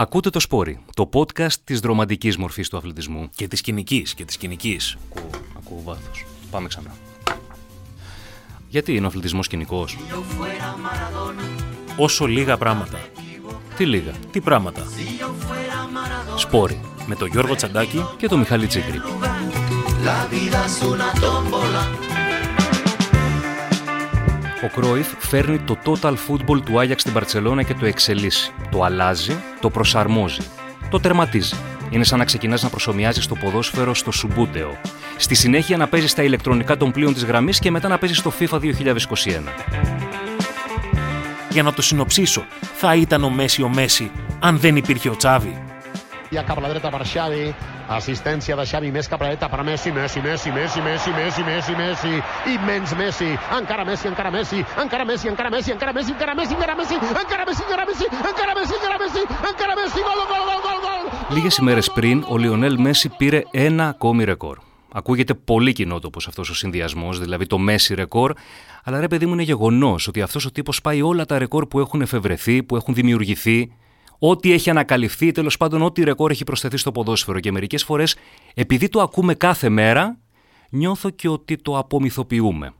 Ακούτε 0.00 0.30
το 0.30 0.40
Σπόρι, 0.40 0.80
το 0.94 1.08
podcast 1.12 1.52
της 1.64 1.80
δρομαντικής 1.80 2.36
μορφής 2.36 2.68
του 2.68 2.76
αθλητισμού. 2.76 3.30
Και 3.34 3.48
της 3.48 3.60
κοινικής, 3.60 4.14
και 4.14 4.24
της 4.24 4.36
κοινικής. 4.36 4.96
Ακούω, 5.16 5.30
ακούω 5.56 5.82
βάθος. 5.84 6.26
Πάμε 6.50 6.68
ξανά. 6.68 6.94
Γιατί 8.68 8.94
είναι 8.94 9.04
ο 9.04 9.08
αθλητισμός 9.08 9.48
κοινικός; 9.48 9.98
Όσο 11.96 12.26
λίγα 12.26 12.56
πράγματα. 12.56 12.98
Τι 13.76 13.86
λίγα; 13.86 14.12
Τι 14.30 14.40
πράγματα. 14.40 14.82
Σπόρι. 16.36 16.80
Με 17.06 17.14
τον 17.14 17.28
Γιώργο 17.28 17.54
Τσαντάκη 17.54 18.04
Και 18.16 18.28
το 18.28 18.36
Μιχάλη 18.36 18.66
Τσίγκρη. 18.66 19.00
Ο 24.62 24.68
Κρόιφ 24.80 25.06
φέρνει 25.18 25.58
το 25.58 25.76
total 25.84 26.14
football 26.28 26.62
του 26.64 26.80
Άγιαξ 26.80 27.00
στην 27.00 27.12
Παρσελώνα 27.12 27.62
και 27.62 27.74
το 27.74 27.86
εξελίσσει. 27.86 28.52
Το 28.70 28.82
αλλάζει, 28.82 29.36
το 29.60 29.70
προσαρμόζει. 29.70 30.40
Το 30.90 31.00
τερματίζει. 31.00 31.54
Είναι 31.90 32.04
σαν 32.04 32.18
να 32.18 32.24
ξεκινάς 32.24 32.62
να 32.62 32.68
προσωμιάζεις 32.68 33.26
το 33.26 33.34
ποδόσφαιρο 33.34 33.94
στο 33.94 34.10
Σουμπούτεο. 34.10 34.78
Στη 35.16 35.34
συνέχεια 35.34 35.76
να 35.76 35.88
παίζεις 35.88 36.10
στα 36.10 36.22
ηλεκτρονικά 36.22 36.76
των 36.76 36.90
πλοίων 36.90 37.14
της 37.14 37.24
γραμμής 37.24 37.58
και 37.58 37.70
μετά 37.70 37.88
να 37.88 37.98
παίζεις 37.98 38.18
στο 38.18 38.32
FIFA 38.38 38.58
2021. 38.58 38.64
Για 41.50 41.62
να 41.62 41.72
το 41.72 41.82
συνοψίσω, 41.82 42.44
θα 42.74 42.94
ήταν 42.94 43.24
ο 43.24 43.30
Μέση 43.30 43.62
ο 43.62 43.68
Μέση 43.68 44.10
αν 44.40 44.58
δεν 44.58 44.76
υπήρχε 44.76 45.08
ο 45.08 45.16
Τσάβη. 45.16 45.62
Ja 46.32 46.44
cap 47.90 48.02
a 48.02 48.06
la 48.06 48.08
dreta 48.08 48.18
per 48.18 48.30
Xavi. 48.30 48.30
Assistència 48.30 48.56
de 48.56 48.64
Xavi 48.64 48.90
més 48.90 49.08
cap 49.08 49.20
a 49.20 49.24
la 49.24 49.30
dreta 49.30 49.48
per 49.48 49.62
Messi, 49.64 49.92
Messi, 49.92 50.20
Messi, 50.20 50.50
Messi, 50.50 50.80
Messi, 50.80 51.10
Messi, 51.10 51.42
Messi, 51.42 51.74
Messi. 51.74 52.22
Immens 52.46 52.94
Messi. 52.94 53.36
Encara 53.58 53.84
Messi, 53.84 54.08
encara 54.08 54.30
Messi. 54.30 54.64
Encara 54.82 55.04
Messi, 55.04 55.28
encara 55.28 55.50
Messi, 55.50 55.72
encara 55.72 55.92
Messi, 55.92 56.12
encara 56.12 56.34
Messi, 56.34 56.54
encara 56.54 56.74
Messi. 56.74 56.94
Encara 56.94 57.44
Messi, 57.46 57.62
encara 57.62 57.84
Messi. 57.86 58.04
Encara 58.30 58.54
Messi, 58.54 58.74
encara 58.74 58.98
Messi. 58.98 59.22
Encara 59.50 59.74
Messi. 59.74 60.00
Gol, 60.08 60.20
gol, 60.30 60.44
gol, 60.48 60.60
gol, 60.66 60.78
gol. 60.86 61.04
Λίγε 61.30 61.48
ημέρε 61.60 61.80
πριν, 61.94 62.24
ο 62.28 62.38
Λιονέλ 62.38 62.78
Μέση 62.78 63.08
πήρε 63.08 63.42
ένα 63.50 63.88
ακόμη 63.88 64.24
ρεκόρ. 64.24 64.58
Ακούγεται 64.92 65.34
πολύ 65.34 65.72
κοινότοπο 65.72 66.18
αυτό 66.26 66.42
ο 66.50 66.54
συνδυασμό, 66.54 67.12
δηλαδή 67.12 67.46
το 67.46 67.58
Μέση 67.58 67.94
ρεκόρ, 67.94 68.32
αλλά 68.84 69.00
ρε 69.00 69.08
παιδί 69.08 69.26
μου 69.26 69.32
είναι 69.32 69.42
γεγονό 69.42 69.94
ότι 70.08 70.22
αυτό 70.22 70.40
ο 70.46 70.50
τύπο 70.50 70.72
πάει 70.82 71.02
όλα 71.02 71.24
τα 71.24 71.38
ρεκόρ 71.38 71.66
που 71.66 71.78
έχουν 71.80 72.00
εφευρεθεί, 72.00 72.62
που 72.62 72.76
έχουν 72.76 72.94
δημιουργηθεί, 72.94 73.72
ό,τι 74.22 74.52
έχει 74.52 74.70
ανακαλυφθεί, 74.70 75.32
τέλος 75.32 75.56
πάντων, 75.56 75.82
ό,τι 75.82 76.04
ρεκόρ 76.04 76.30
έχει 76.30 76.44
προσθεθεί 76.44 76.76
στο 76.76 76.92
ποδόσφαιρο. 76.92 77.40
Και 77.40 77.52
μερικές 77.52 77.84
φορές, 77.84 78.16
επειδή 78.54 78.88
το 78.88 79.00
ακούμε 79.00 79.34
κάθε 79.34 79.68
μέρα, 79.68 80.18
νιώθω 80.70 81.10
και 81.10 81.28
ότι 81.28 81.56
το 81.56 81.78
απομυθοποιούμε. 81.78 82.72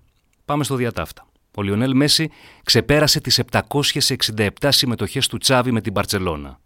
Πάμε 0.44 0.64
στο 0.64 0.74
διατάφτα. 0.74 1.26
Ο 1.56 1.62
Λιονέλ 1.62 1.96
Μέση 1.96 2.30
ξεπέρασε 2.64 3.20
τις 3.20 3.38
767 3.38 4.68
συμμετοχές 4.68 5.26
του 5.26 5.38
Τσάβη 5.38 5.72
με 5.72 5.80
την 5.80 5.92
Μπαρτσελώνα. 5.92 6.60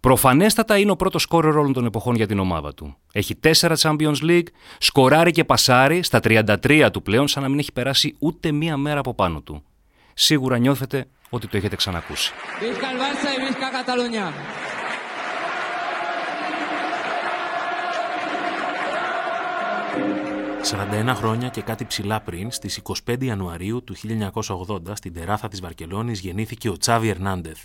Προφανέστατα 0.00 0.78
είναι 0.78 0.90
ο 0.90 0.96
πρώτος 0.96 1.22
σκόρερ 1.22 1.56
όλων 1.56 1.72
των 1.72 1.84
εποχών 1.84 2.14
για 2.14 2.26
την 2.26 2.38
ομάδα 2.38 2.74
του. 2.74 2.96
Έχει 3.12 3.34
4 3.34 3.74
Champions 3.76 4.16
League, 4.22 4.46
σκοράρει 4.78 5.30
και 5.30 5.44
πασάρει 5.44 6.02
στα 6.02 6.20
33 6.22 6.88
του 6.92 7.02
πλέον, 7.02 7.28
σαν 7.28 7.42
να 7.42 7.48
μην 7.48 7.58
έχει 7.58 7.72
περάσει 7.72 8.16
ούτε 8.18 8.52
μία 8.52 8.76
μέρα 8.76 8.98
από 8.98 9.14
πάνω 9.14 9.40
του. 9.40 9.62
Σίγουρα 10.14 10.58
νιώθετε 10.58 11.06
ότι 11.28 11.46
το 11.46 11.56
έχετε 11.56 11.76
ξανακούσει. 11.76 12.32
Visca 13.44 13.68
el 13.68 13.72
Barça 13.72 13.94
y 13.94 13.96
visca 13.96 14.24
Catalunya. 14.24 14.32
41 20.62 21.14
χρόνια 21.14 21.48
και 21.48 21.62
κάτι 21.62 21.84
ψηλά 21.84 22.20
πριν, 22.20 22.50
στις 22.50 22.80
25 23.06 23.24
Ιανουαρίου 23.24 23.84
του 23.84 23.94
1980, 23.94 24.96
στην 24.96 25.12
τεράθα 25.12 25.48
της 25.48 25.60
Βαρκελόνης, 25.60 26.20
γεννήθηκε 26.20 26.68
ο 26.68 26.76
Τσάβι 26.76 27.08
Ερνάντεθ. 27.08 27.58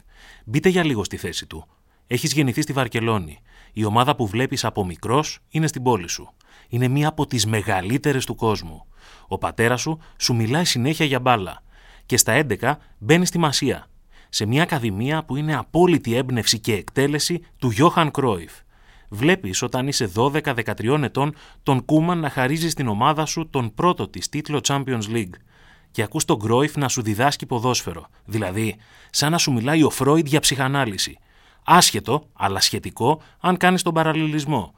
Μπείτε 0.45 0.69
για 0.69 0.83
λίγο 0.83 1.03
στη 1.03 1.17
θέση 1.17 1.45
του. 1.45 1.67
Έχεις 2.07 2.33
γεννηθεί 2.33 2.61
στη 2.61 2.73
Βαρκελόνη. 2.73 3.41
Η 3.73 3.85
ομάδα 3.85 4.15
που 4.15 4.27
βλέπεις 4.27 4.65
από 4.65 4.85
μικρός 4.85 5.39
είναι 5.49 5.67
στην 5.67 5.83
πόλη 5.83 6.07
σου. 6.07 6.33
Είναι 6.69 6.87
μία 6.87 7.07
από 7.07 7.25
τις 7.25 7.45
μεγαλύτερες 7.45 8.25
του 8.25 8.35
κόσμου. 8.35 8.85
Ο 9.27 9.37
πατέρας 9.37 9.81
σου 9.81 9.99
σου 10.17 10.35
μιλάει 10.35 10.65
συνέχεια 10.65 11.05
για 11.05 11.19
μπάλα. 11.19 11.63
Και 12.05 12.17
στα 12.17 12.33
11 12.33 12.79
μπαίνει 12.97 13.25
στη 13.25 13.37
Μασία. 13.37 13.88
Σε 14.29 14.45
μια 14.45 14.63
ακαδημία 14.63 15.23
που 15.23 15.35
είναι 15.35 15.55
απόλυτη 15.55 16.15
έμπνευση 16.15 16.59
και 16.59 16.73
εκτέλεση 16.73 17.41
του 17.59 17.69
Γιώχαν 17.69 18.11
Κρόιφ. 18.11 18.51
Βλέπεις 19.09 19.61
όταν 19.61 19.87
είσαι 19.87 20.11
12-13 20.15 21.01
ετών 21.03 21.33
τον 21.63 21.85
Κούμαν 21.85 22.19
να 22.19 22.29
χαρίζεις 22.29 22.71
στην 22.71 22.87
ομάδα 22.87 23.25
σου 23.25 23.49
τον 23.49 23.73
πρώτο 23.73 24.07
της 24.07 24.29
τίτλο 24.29 24.61
Champions 24.67 25.03
League. 25.13 25.33
Και 25.91 26.01
ακούς 26.01 26.25
τον 26.25 26.39
Κρόιφ 26.39 26.75
να 26.75 26.87
σου 26.87 27.01
διδάσκει 27.01 27.45
ποδόσφαιρο. 27.45 28.07
Δηλαδή, 28.25 28.75
σαν 29.09 29.31
να 29.31 29.37
σου 29.37 29.51
μιλάει 29.51 29.83
ο 29.83 29.89
Φρόιντ 29.89 30.27
για 30.27 30.39
ψυχανάλυση. 30.39 31.17
Άσχετο, 31.63 32.27
αλλά 32.33 32.59
σχετικό, 32.59 33.21
αν 33.39 33.57
κάνεις 33.57 33.81
τον 33.81 33.93
παραλληλισμό. 33.93 34.73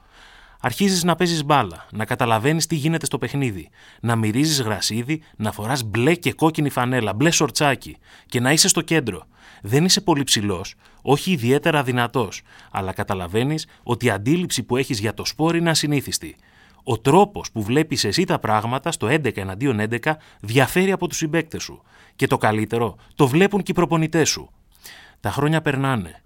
Αρχίζεις 0.64 1.04
να 1.04 1.16
παίζεις 1.16 1.44
μπάλα, 1.44 1.86
να 1.92 2.04
καταλαβαίνεις 2.04 2.66
τι 2.66 2.74
γίνεται 2.74 3.06
στο 3.06 3.18
παιχνίδι, 3.18 3.68
να 4.00 4.16
μυρίζεις 4.16 4.60
γρασίδι, 4.60 5.22
να 5.36 5.52
φοράς 5.52 5.82
μπλε 5.82 6.14
και 6.14 6.32
κόκκινη 6.32 6.70
φανέλα, 6.70 7.14
μπλε 7.14 7.30
σορτσάκι 7.30 7.96
και 8.26 8.40
να 8.40 8.52
είσαι 8.52 8.68
στο 8.68 8.80
κέντρο. 8.80 9.26
Δεν 9.62 9.84
είσαι 9.84 10.00
πολύ 10.00 10.24
ψηλός, 10.24 10.74
όχι 11.02 11.32
ιδιαίτερα 11.32 11.82
δυνατός, 11.82 12.42
αλλά 12.70 12.92
καταλαβαίνεις 12.92 13.66
ότι 13.82 14.06
η 14.06 14.10
αντίληψη 14.10 14.62
που 14.62 14.76
έχεις 14.76 15.00
για 15.00 15.14
το 15.14 15.24
σπόρ 15.24 15.56
είναι 15.56 15.70
ασυνήθιστη. 15.70 16.36
Ο 16.82 16.98
τρόπος 16.98 17.52
που 17.52 17.62
βλέπεις 17.62 18.04
εσύ 18.04 18.24
τα 18.24 18.38
πράγματα 18.38 18.92
στο 18.92 19.06
11 19.06 19.36
εναντίον 19.36 19.80
11 19.80 20.16
διαφέρει 20.40 20.92
από 20.92 21.08
τους 21.08 21.16
συμπαίκτες 21.16 21.62
σου. 21.62 21.82
Και 22.16 22.26
το 22.26 22.36
καλύτερο, 22.36 22.96
το 23.14 23.26
βλέπουν 23.28 23.62
και 23.62 23.70
οι 23.70 23.74
προπονητές 23.74 24.28
σου. 24.28 24.50
Τα 25.20 25.30
χρόνια 25.30 25.62
περνάνε. 25.62 26.22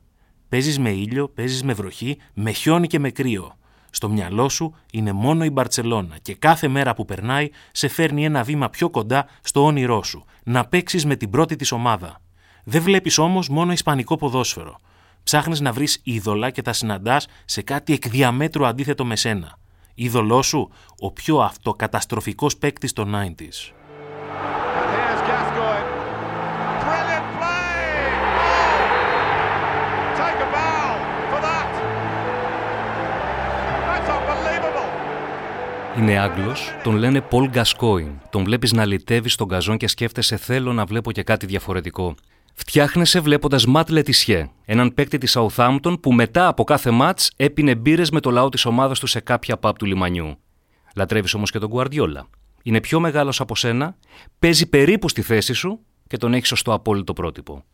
Παίζεις 0.48 0.78
με 0.78 0.91
ήλιο, 0.91 1.28
παίζεις 1.28 1.62
με 1.62 1.72
βροχή, 1.72 2.19
με 2.34 2.50
χιόνι 2.50 2.86
και 2.86 2.98
με 2.98 3.10
κρύο. 3.10 3.56
Στο 3.96 4.08
μυαλό 4.08 4.48
σου 4.48 4.74
είναι 4.92 5.12
μόνο 5.12 5.44
η 5.44 5.50
Μπαρτσελώνα 5.50 6.16
και 6.22 6.34
κάθε 6.34 6.68
μέρα 6.68 6.94
που 6.94 7.04
περνάει 7.04 7.50
σε 7.72 7.88
φέρνει 7.88 8.24
ένα 8.24 8.42
βήμα 8.42 8.68
πιο 8.68 8.90
κοντά 8.90 9.26
στο 9.42 9.64
όνειρό 9.64 10.02
σου, 10.02 10.24
να 10.42 10.64
παίξεις 10.64 11.04
με 11.06 11.16
την 11.16 11.30
πρώτη 11.30 11.56
της 11.56 11.72
ομάδα. 11.72 12.20
Δεν 12.64 12.82
βλέπεις 12.82 13.18
όμως 13.18 13.48
μόνο 13.48 13.72
ισπανικό 13.72 14.16
ποδόσφαιρο. 14.16 14.78
Ψάχνεις 15.22 15.60
να 15.60 15.72
βρεις 15.72 16.00
είδωλα 16.02 16.50
και 16.50 16.62
τα 16.62 16.72
συναντάς 16.72 17.26
σε 17.44 17.62
κάτι 17.62 17.92
εκ 17.92 18.08
διαμέτρου 18.08 18.66
αντίθετο 18.66 19.04
με 19.04 19.16
σένα. 19.16 19.58
Είδωλό 19.94 20.42
σου, 20.42 20.70
ο 20.98 21.12
πιο 21.12 21.38
αυτοκαταστροφικός 21.38 22.56
παίκτης 22.56 22.92
των 22.92 23.14
90s. 23.14 23.72
Είναι 35.98 36.18
Άγγλος, 36.18 36.70
τον 36.82 36.96
λένε 36.96 37.20
Πολ 37.20 37.48
Γκασκόιν. 37.48 38.08
Τον 38.30 38.44
βλέπεις 38.44 38.72
να 38.72 38.84
λυτεύει 38.84 39.28
στον 39.28 39.48
καζόν 39.48 39.76
και 39.76 39.88
σκέφτεσαι: 39.88 40.36
Θέλω 40.36 40.72
να 40.72 40.84
βλέπω 40.84 41.12
και 41.12 41.22
κάτι 41.22 41.46
διαφορετικό. 41.46 42.14
Φτιάχνεσαι 42.54 43.20
βλέποντας 43.20 43.66
Ματ 43.66 43.90
Λε 43.91 44.06
Τισιέ, 44.06 44.50
έναν 44.64 44.94
παίκτη 44.94 45.18
της 45.18 45.38
Southampton 45.38 46.00
που 46.00 46.12
μετά 46.12 46.48
από 46.48 46.64
κάθε 46.64 46.90
ματς 46.91 47.20
έπινε 47.36 47.74
μπύρες 47.74 48.10
με 48.10 48.20
το 48.20 48.30
λαό 48.30 48.48
της 48.48 48.64
ομάδας 48.64 48.98
του 48.98 49.06
σε 49.06 49.20
κάποια 49.20 49.56
pub 49.56 49.78
του 49.78 49.84
λιμανιού. 49.84 50.38
Λατρεύεις 50.96 51.34
όμως 51.34 51.50
και 51.50 51.58
τον 51.58 51.68
Γκουαρδιόλα. 51.68 52.26
Είναι 52.62 52.80
πιο 52.80 53.00
μεγάλος 53.00 53.40
από 53.40 53.56
σένα, 53.56 53.96
παίζει 54.38 54.68
περίπου 54.68 55.08
στη 55.08 55.22
θέση 55.22 55.52
σου 55.52 55.80
και 56.06 56.16
τον 56.16 56.34
έχεις 56.34 56.52
ως 56.52 56.62
το 56.62 56.72
απόλυτο 56.72 57.12
πρότυπο. 57.12 57.64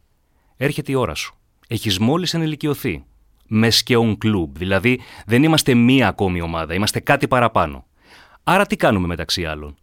Έρχεται 0.57 0.93
η 0.93 0.95
ώρα 0.95 1.15
σου. 1.15 1.35
Έχεις 1.69 1.99
μόλις 1.99 2.35
ενηλικιωθεί. 2.35 3.05
Més 3.47 3.77
que 3.77 4.02
un 4.02 4.19
club, 4.19 4.57
δηλαδή 4.57 5.01
δεν 5.27 5.43
είμαστε 5.43 5.75
μία 5.75 6.09
ακόμη 6.09 6.41
ομάδα, 6.41 6.75
είμαστε 6.75 7.01
κάτι 7.01 7.29
παραπάνω. 7.29 7.87
Άρα 8.45 8.67
τι 8.67 8.77
κάνουμε 8.77 9.07
μεταξύ 9.07 9.45
άλλων; 9.45 9.77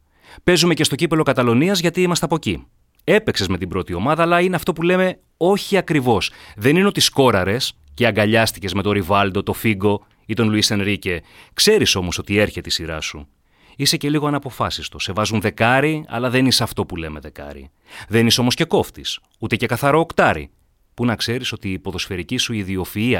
Παίζουμε 0.43 0.73
και 0.73 0.83
στο 0.83 0.95
κύπελο 0.95 1.23
Καταλωνίας 1.23 1.79
γιατί 1.79 2.01
είμαστε 2.01 2.25
από 2.25 2.35
εκεί. 2.35 2.67
Έπαιξες 3.03 3.47
με 3.47 3.57
την 3.57 3.69
πρώτη 3.69 3.93
ομάδα, 3.93 4.23
αλλά 4.23 4.41
είναι 4.41 4.55
αυτό 4.55 4.73
που 4.73 4.81
λέμε 4.81 5.19
όχι 5.37 5.77
ακριβώς. 5.77 6.31
Δεν 6.55 6.75
είναι 6.75 6.87
ότι 6.87 6.99
σκόραρες 6.99 7.73
και 7.93 8.07
αγκαλιάστηκες 8.07 8.73
με 8.73 8.81
τον 8.81 8.91
Ριβάλντο, 8.91 9.43
τον 9.43 9.55
Φίγκο 9.55 10.05
ή 10.25 10.33
τον 10.33 10.49
Λουίς 10.49 10.71
Ενρίκε. 10.71 11.21
Ξέρεις 11.53 11.95
όμως 11.95 12.17
ότι 12.17 12.37
έρχεται 12.37 12.69
η 12.69 12.71
σειρά 12.71 13.01
σου. 13.01 13.27
Είσαι 13.75 13.97
και 13.97 14.09
λίγο 14.09 14.27
αναποφάσιστο. 14.27 14.99
Σε 14.99 15.11
βάζουν 15.11 15.41
δεκάρι, 15.41 16.05
αλλά 16.07 16.29
δεν 16.29 16.45
είσαι 16.45 16.63
αυτό 16.63 16.85
που 16.85 16.95
λέμε 16.95 17.19
δεκάρι. 17.19 17.71
Δεν 18.07 18.27
είσαι 18.27 18.41
όμως 18.41 18.55
και 18.55 18.65
κόφτης, 18.65 19.19
ούτε 19.39 19.55
και 19.55 19.65
καθαρό 19.65 19.99
οκτάρι. 19.99 20.49
Που 20.93 21.05
να 21.05 21.15
ξέρεις 21.15 21.51
ότι 21.51 21.71
η 21.71 21.79
ποδοσφαιρική 21.79 22.37
σου 22.37 22.53
ιδιοφυΐα 22.65 23.19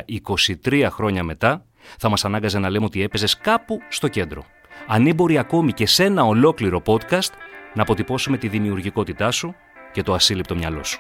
23 0.64 0.88
χρόνια 0.90 1.24
μετά 1.24 1.66
θα 2.00 2.10
μας 2.10 2.26
ανάγκαζε 2.26 2.60
να 2.60 2.70
λέμε 2.70 2.86
ότι 2.86 3.02
έπαιζες 3.02 3.38
κάπου 3.38 3.80
στο 3.90 4.08
κέντρο. 4.08 4.46
Ανήμποροι 4.88 5.38
ακόμη 5.38 5.74
και 5.74 5.88
σε 5.88 6.04
ένα 6.04 6.24
ολόκληρο 6.24 6.82
podcast 6.86 7.32
να 7.74 7.82
αποτυπώσουμε 7.82 8.38
τη 8.38 8.48
δημιουργικότητά 8.48 9.32
σου 9.32 9.56
και 9.92 10.04
το 10.04 10.14
ασύλληπτο 10.14 10.56
μυαλό 10.56 10.84
σου. 10.84 11.00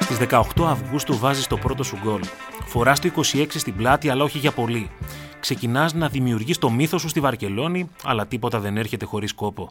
Στις 0.00 0.26
18 0.30 0.42
Αυγούστου 0.64 1.18
βάζεις 1.18 1.46
το 1.46 1.56
πρώτο 1.56 1.82
σου 1.82 1.98
γκολ. 2.02 2.20
Φοράς 2.66 3.00
το 3.00 3.10
26 3.16 3.46
στην 3.48 3.76
πλάτη, 3.76 4.08
αλλά 4.08 4.24
όχι 4.24 4.38
για 4.38 4.50
πολύ. 4.52 4.90
Ξεκινάς 5.44 5.94
να 5.94 6.08
δημιουργείς 6.08 6.58
το 6.58 6.70
μύθο 6.70 6.98
σου 6.98 7.08
στη 7.08 7.20
Βαρκελόνη, 7.20 7.90
αλλά 8.02 8.26
τίποτα 8.26 8.60
δεν 8.60 8.76
έρχεται 8.76 9.04
χωρίς 9.04 9.32
κόπο. 9.32 9.70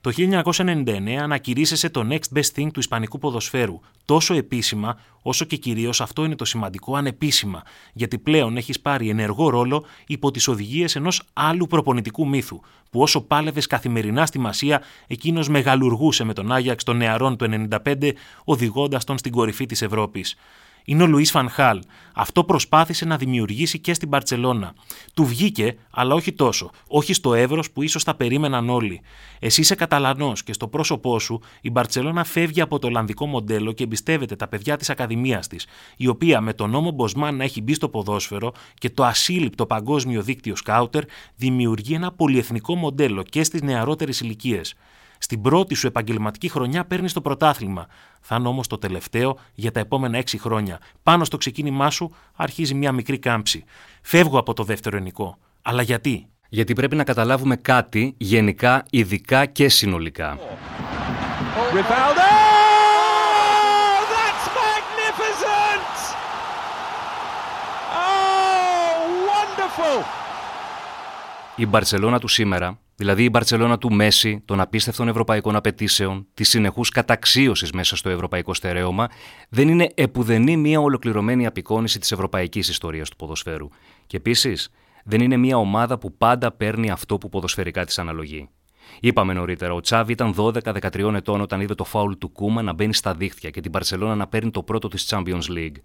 Το 0.00 0.10
1999 0.10 1.10
ανακηρύσσεσαι 1.20 1.90
το 1.90 2.06
next 2.10 2.38
best 2.38 2.50
thing 2.56 2.68
του 2.72 2.80
Ισπανικού 2.80 3.18
ποδοσφαίρου, 3.18 3.80
τόσο 4.04 4.34
επίσημα 4.34 5.00
όσο 5.22 5.44
και 5.44 5.56
κυρίως 5.56 6.00
αυτό 6.00 6.24
είναι 6.24 6.34
το 6.34 6.44
σημαντικό 6.44 6.96
ανεπίσημα, 6.96 7.62
γιατί 7.92 8.18
πλέον 8.18 8.56
έχεις 8.56 8.80
πάρει 8.80 9.08
ενεργό 9.08 9.48
ρόλο 9.48 9.84
υπό 10.06 10.30
τις 10.30 10.48
οδηγίες 10.48 10.96
ενός 10.96 11.22
άλλου 11.32 11.66
προπονητικού 11.66 12.28
μύθου, 12.28 12.60
που 12.90 13.00
όσο 13.00 13.20
πάλευες 13.20 13.66
καθημερινά 13.66 14.26
στη 14.26 14.38
Μασία, 14.38 14.82
εκείνος 15.06 15.48
μεγαλουργούσε 15.48 16.24
με 16.24 16.32
τον 16.32 16.52
Άγιαξ 16.52 16.84
των 16.84 16.96
νεαρών 16.96 17.36
του 17.36 17.44
95, 17.44 18.12
οδηγώντας 18.44 19.04
τον 19.04 19.18
στην 19.18 19.32
κορυφή 19.32 19.66
της 19.66 19.82
Ευρώπης 19.82 20.36
είναι 20.88 21.02
ο 21.02 21.06
Λουίς 21.06 21.30
Φανχάλ. 21.30 21.82
Αυτό 22.14 22.44
προσπάθησε 22.44 23.04
να 23.04 23.16
δημιουργήσει 23.16 23.78
και 23.78 23.94
στην 23.94 24.08
Παρσελώνα. 24.08 24.74
Του 25.14 25.24
βγήκε, 25.24 25.76
αλλά 25.90 26.14
όχι 26.14 26.32
τόσο. 26.32 26.70
Όχι 26.86 27.12
στο 27.12 27.34
εύρο 27.34 27.62
που 27.72 27.82
ίσως 27.82 28.04
τα 28.04 28.14
περίμεναν 28.14 28.68
όλοι. 28.68 29.00
Εσύ 29.38 29.60
είσαι 29.60 29.74
Καταλανός 29.74 30.42
και 30.42 30.52
στο 30.52 30.68
πρόσωπό 30.68 31.18
σου 31.18 31.40
η 31.60 31.70
Μπαρσελώνα 31.70 32.24
φεύγει 32.24 32.60
από 32.60 32.78
το 32.78 32.86
Ολλανδικό 32.86 33.26
μοντέλο 33.26 33.72
και 33.72 33.84
εμπιστεύεται 33.84 34.36
τα 34.36 34.48
παιδιά 34.48 34.76
της 34.76 34.90
Ακαδημίας 34.90 35.46
της, 35.46 35.66
η 35.96 36.06
οποία 36.06 36.40
με 36.40 36.52
τον 36.52 36.70
νόμο 36.70 36.90
Μποσμάν 36.90 37.36
να 37.36 37.44
έχει 37.44 37.62
μπει 37.62 37.74
στο 37.74 37.88
ποδόσφαιρο 37.88 38.52
και 38.78 38.90
το 38.90 39.04
ασύλληπτο 39.04 39.66
παγκόσμιο 39.66 40.22
δίκτυο 40.22 40.56
Σκάουτερ 40.56 41.04
δημιουργεί 41.36 41.94
ένα 41.94 42.12
πολυεθνικό 42.12 42.74
μοντέλο 42.74 43.22
και 43.22 43.44
στις 43.44 43.62
νεαρότερες 43.62 44.20
ηλικίες. 44.20 44.74
Στην 45.30 45.42
πρώτη 45.42 45.74
σου 45.74 45.86
επαγγελματική 45.86 46.48
χρονιά 46.48 46.84
παίρνεις 46.84 47.12
το 47.12 47.20
πρωτάθλημα. 47.20 47.86
Θα 48.20 48.36
είναι 48.36 48.48
όμως 48.48 48.66
το 48.66 48.78
τελευταίο 48.78 49.38
για 49.54 49.70
τα 49.70 49.80
επόμενα 49.80 50.18
έξι 50.18 50.38
χρόνια. 50.38 50.80
Πάνω 51.02 51.24
στο 51.24 51.36
ξεκίνημά 51.36 51.90
σου 51.90 52.14
αρχίζει 52.34 52.74
μια 52.74 52.92
μικρή 52.92 53.18
κάμψη. 53.18 53.64
Φεύγω 54.02 54.38
από 54.38 54.52
το 54.52 54.64
δεύτερο 54.64 54.96
ενικό. 54.96 55.38
Αλλά 55.62 55.82
γιατί; 55.82 56.28
Γιατί 56.48 56.72
πρέπει 56.72 56.96
να 56.96 57.04
καταλάβουμε 57.04 57.56
κάτι 57.56 58.14
γενικά, 58.18 58.84
ειδικά 58.90 59.46
και 59.46 59.68
συνολικά. 59.68 60.38
Oh, 60.38 60.42
η 71.56 71.66
Μπαρσελώνα 71.66 72.18
του 72.18 72.28
σήμερα 72.28 72.78
Δηλαδή 73.00 73.24
η 73.24 73.28
Μπαρσελόνα 73.32 73.78
του 73.78 73.92
Μέση, 73.92 74.42
των 74.44 74.60
απίστευτων 74.60 75.08
ευρωπαϊκών 75.08 75.56
απαιτήσεων, 75.56 76.26
της 76.34 76.48
συνεχούς 76.48 76.90
καταξίωσης 76.90 77.70
μέσα 77.72 77.96
στο 77.96 78.10
ευρωπαϊκό 78.10 78.54
στερέωμα, 78.54 79.08
δεν 79.48 79.68
είναι 79.68 79.88
επουδενή 79.94 80.56
μια 80.56 80.80
ολοκληρωμένη 80.80 81.46
απεικόνηση 81.46 81.98
της 81.98 82.12
ευρωπαϊκής 82.12 82.68
ιστορίας 82.68 83.08
του 83.08 83.16
ποδοσφαίρου. 83.16 83.68
Και 84.06 84.16
επίσης, 84.16 84.68
δεν 85.04 85.20
είναι 85.20 85.36
μια 85.36 85.56
ομάδα 85.56 85.98
που 85.98 86.16
πάντα 86.16 86.52
παίρνει 86.52 86.90
αυτό 86.90 87.18
που 87.18 87.28
ποδοσφαιρικά 87.28 87.84
της 87.84 87.98
αναλογεί. 87.98 88.48
Είπαμε 89.00 89.32
νωρίτερα, 89.32 89.72
ο 89.72 89.80
Τσάβη 89.80 90.12
ήταν 90.12 90.34
12-13 90.36 91.14
ετών 91.14 91.40
όταν 91.40 91.60
είδε 91.60 91.74
το 91.74 91.84
φάουλ 91.84 92.12
του 92.18 92.28
Κούμα 92.28 92.62
να 92.62 92.72
μπαίνει 92.72 92.94
στα 92.94 93.14
δίχτυα 93.14 93.50
και 93.50 93.60
την 93.60 93.70
Παρσελόνα 93.70 94.14
να 94.14 94.26
παίρνει 94.26 94.50
το 94.50 94.62
πρώτο 94.62 94.88
της 94.88 95.08
Champions 95.10 95.56
League. 95.56 95.76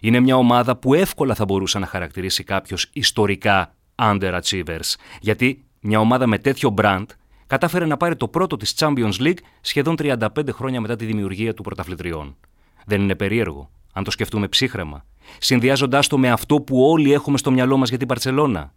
Είναι 0.00 0.20
μια 0.20 0.36
ομάδα 0.36 0.76
που 0.76 0.94
εύκολα 0.94 1.34
θα 1.34 1.44
μπορούσε 1.44 1.78
να 1.78 1.86
χαρακτηρίσει 1.86 2.44
κάποιος 2.44 2.90
ιστορικά 2.92 3.74
underachievers, 3.94 4.94
γιατί 5.20 5.64
μια 5.84 6.00
ομάδα 6.00 6.26
με 6.26 6.38
τέτοιο 6.38 6.74
brand 6.78 7.04
κατάφερε 7.46 7.86
να 7.86 7.96
πάρει 7.96 8.16
το 8.16 8.28
πρώτο 8.28 8.56
της 8.56 8.74
Champions 8.78 9.12
League 9.18 9.38
σχεδόν 9.60 9.94
35 9.98 10.26
χρόνια 10.50 10.80
μετά 10.80 10.96
τη 10.96 11.04
δημιουργία 11.04 11.54
του 11.54 11.62
πρωταθλητριών. 11.62 12.36
Δεν 12.86 13.00
είναι 13.00 13.14
περίεργο, 13.14 13.70
αν 13.92 14.04
το 14.04 14.10
σκεφτούμε 14.10 14.48
ψύχρεμα, 14.48 15.04
συνδυάζοντάς 15.38 16.06
το 16.06 16.18
με 16.18 16.30
αυτό 16.30 16.60
που 16.60 16.84
όλοι 16.84 17.12
έχουμε 17.12 17.38
στο 17.38 17.50
μυαλό 17.50 17.76
μας 17.76 17.88
για 17.88 17.98
την 17.98 18.08
Παρσελώνα. 18.08 18.72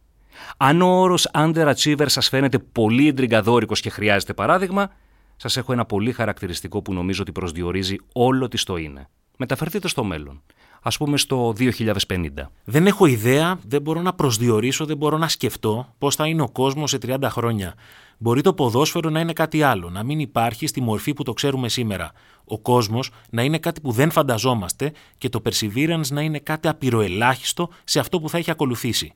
Αν 0.58 0.82
ο 0.82 0.88
όρος 0.88 1.30
underachiever 1.34 2.06
σας 2.06 2.30
φαίνεται 2.30 2.60
πολύ 2.60 3.08
εντριγκαδόρικος 3.08 3.80
και 3.80 3.90
χρειάζεται 3.90 4.34
παράδειγμα, 4.34 4.92
σας 5.36 5.58
έχω 5.58 5.74
ένα 5.74 5.86
πολύ 5.86 6.12
χαρακτηριστικό 6.12 6.82
που 6.82 6.94
νομίζω 6.94 7.22
ότι 7.22 7.32
προσδιορίζει 7.32 7.96
όλο 8.14 8.48
τι 8.48 8.64
το 8.64 8.78
είναι. 8.78 9.10
Μεταφερθείτε 9.38 9.88
στο 9.88 10.04
μέλλον 10.04 10.44
ας 10.88 10.98
πούμε 10.98 11.18
στο 11.18 11.54
2050. 11.58 12.50
Δεν 12.64 12.88
έχω 12.88 13.06
ιδέα, 13.06 13.60
δεν 13.68 13.82
μπορώ 13.82 14.02
να 14.02 14.14
προσδιορίσω, 14.14 14.86
δεν 14.86 14.98
μπορώ 14.98 15.18
να 15.18 15.28
σκεφτώ 15.28 15.94
πώς 15.98 16.16
θα 16.16 16.28
είναι 16.28 16.42
ο 16.42 16.50
κόσμος 16.50 16.90
σε 16.90 16.98
30 17.06 17.18
χρόνια. 17.24 17.74
Μπορεί 18.18 18.42
το 18.42 18.54
ποδόσφαιρο 18.54 19.10
να 19.10 19.20
είναι 19.20 19.34
κάτι 19.34 19.64
άλλο, 19.64 19.90
να 19.90 20.04
μην 20.04 20.20
υπάρχει 20.20 20.68
στη 20.68 20.82
μορφή 20.82 21.14
που 21.14 21.24
το 21.24 21.34
ξέρουμε 21.34 21.70
σήμερα. 21.70 22.12
Ο 22.46 22.60
κόσμος 22.60 23.12
να 23.30 23.44
είναι 23.44 23.58
κάτι 23.58 23.82
που 23.82 23.92
δεν 23.92 24.12
φανταζόμαστε 24.12 24.92
και 25.18 25.30
το 25.30 25.42
perseverance 25.46 26.08
να 26.10 26.22
είναι 26.22 26.40
κάτι 26.40 26.68
απειροελάχιστο 26.68 27.70
σε 27.84 28.00
αυτό 28.00 28.20
που 28.20 28.30
θα 28.30 28.38
έχει 28.38 28.52
ακολουθήσει. 28.52 29.14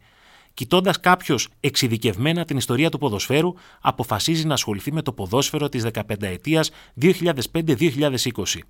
Κοιτώντας 0.54 1.00
κάποιος 1.00 1.48
εξειδικευμένα 1.60 2.45
την 2.45 2.57
ιστορία 2.57 2.89
του 2.89 2.98
ποδοσφαίρου, 2.98 3.54
αποφασίζει 3.81 4.45
να 4.45 4.54
ασχοληθεί 4.54 4.94
με 4.94 5.01
το 5.01 5.12
ποδόσφαιρο 5.12 5.69
της 5.69 5.86
15 5.94 6.01
ετίας 6.19 6.72
2005-2020. 7.01 8.63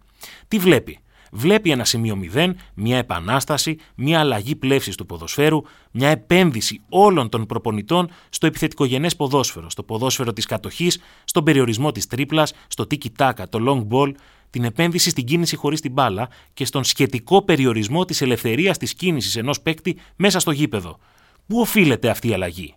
Τι 0.47 0.57
βλέπει, 0.57 0.99
βλέπει 1.31 1.71
ένα 1.71 1.85
σημείο 1.85 2.19
0, 2.35 2.49
μια 2.73 2.97
επανάσταση, 2.97 3.77
μια 3.95 4.19
αλλαγή 4.19 4.55
πλεύσης 4.55 4.95
του 4.95 5.05
ποδοσφαίρου, 5.05 5.61
μια 5.91 6.09
επένδυση 6.09 6.81
όλων 6.89 7.29
των 7.29 7.45
προπονητών 7.45 8.09
στο 8.29 8.47
επιθετικογενές 8.47 9.15
ποδόσφαιρο, 9.15 9.69
στο 9.69 9.83
ποδόσφαιρο 9.83 10.33
της 10.33 10.45
κατοχής, 10.45 10.99
στον 11.23 11.43
περιορισμό 11.43 11.91
της 11.91 12.07
τρίπλας, 12.07 12.53
στο 12.67 12.87
tiki-taka, 12.89 13.43
το 13.49 13.59
long 13.67 13.95
ball, 13.95 14.11
την 14.49 14.63
επένδυση 14.63 15.09
στην 15.09 15.25
κίνηση 15.25 15.55
χωρίς 15.55 15.81
την 15.81 15.91
μπάλα 15.91 16.29
και 16.53 16.65
στον 16.65 16.83
σχετικό 16.83 17.41
περιορισμό 17.41 18.05
της 18.05 18.21
ελευθερίας 18.21 18.77
της 18.77 18.93
κίνησης 18.93 19.35
ενός 19.35 19.61
παίκτη 19.61 19.97
μέσα 20.15 20.39
στο 20.39 20.51
γήπεδο. 20.51 20.99
Πού 21.47 21.59
οφείλεται 21.59 22.09
αυτή 22.09 22.27
η 22.27 22.33
αλλαγή; 22.33 22.75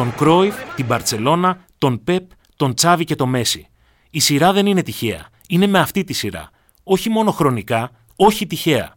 Στον 0.00 0.14
Κρόιφ, 0.14 0.54
την 0.74 0.86
Μπαρτσελώνα, 0.86 1.64
τον 1.78 2.04
Πεπ, 2.04 2.30
τον 2.56 2.74
Τσάβη 2.74 3.04
και 3.04 3.14
τον 3.14 3.28
Μέση. 3.28 3.68
Η 4.10 4.20
σειρά 4.20 4.52
δεν 4.52 4.66
είναι 4.66 4.82
τυχαία. 4.82 5.28
Είναι 5.48 5.66
με 5.66 5.78
αυτή 5.78 6.04
τη 6.04 6.12
σειρά. 6.12 6.50
Όχι 6.84 7.10
μόνο 7.10 7.30
χρονικά, 7.30 7.90
όχι 8.16 8.46
τυχαία. 8.46 8.94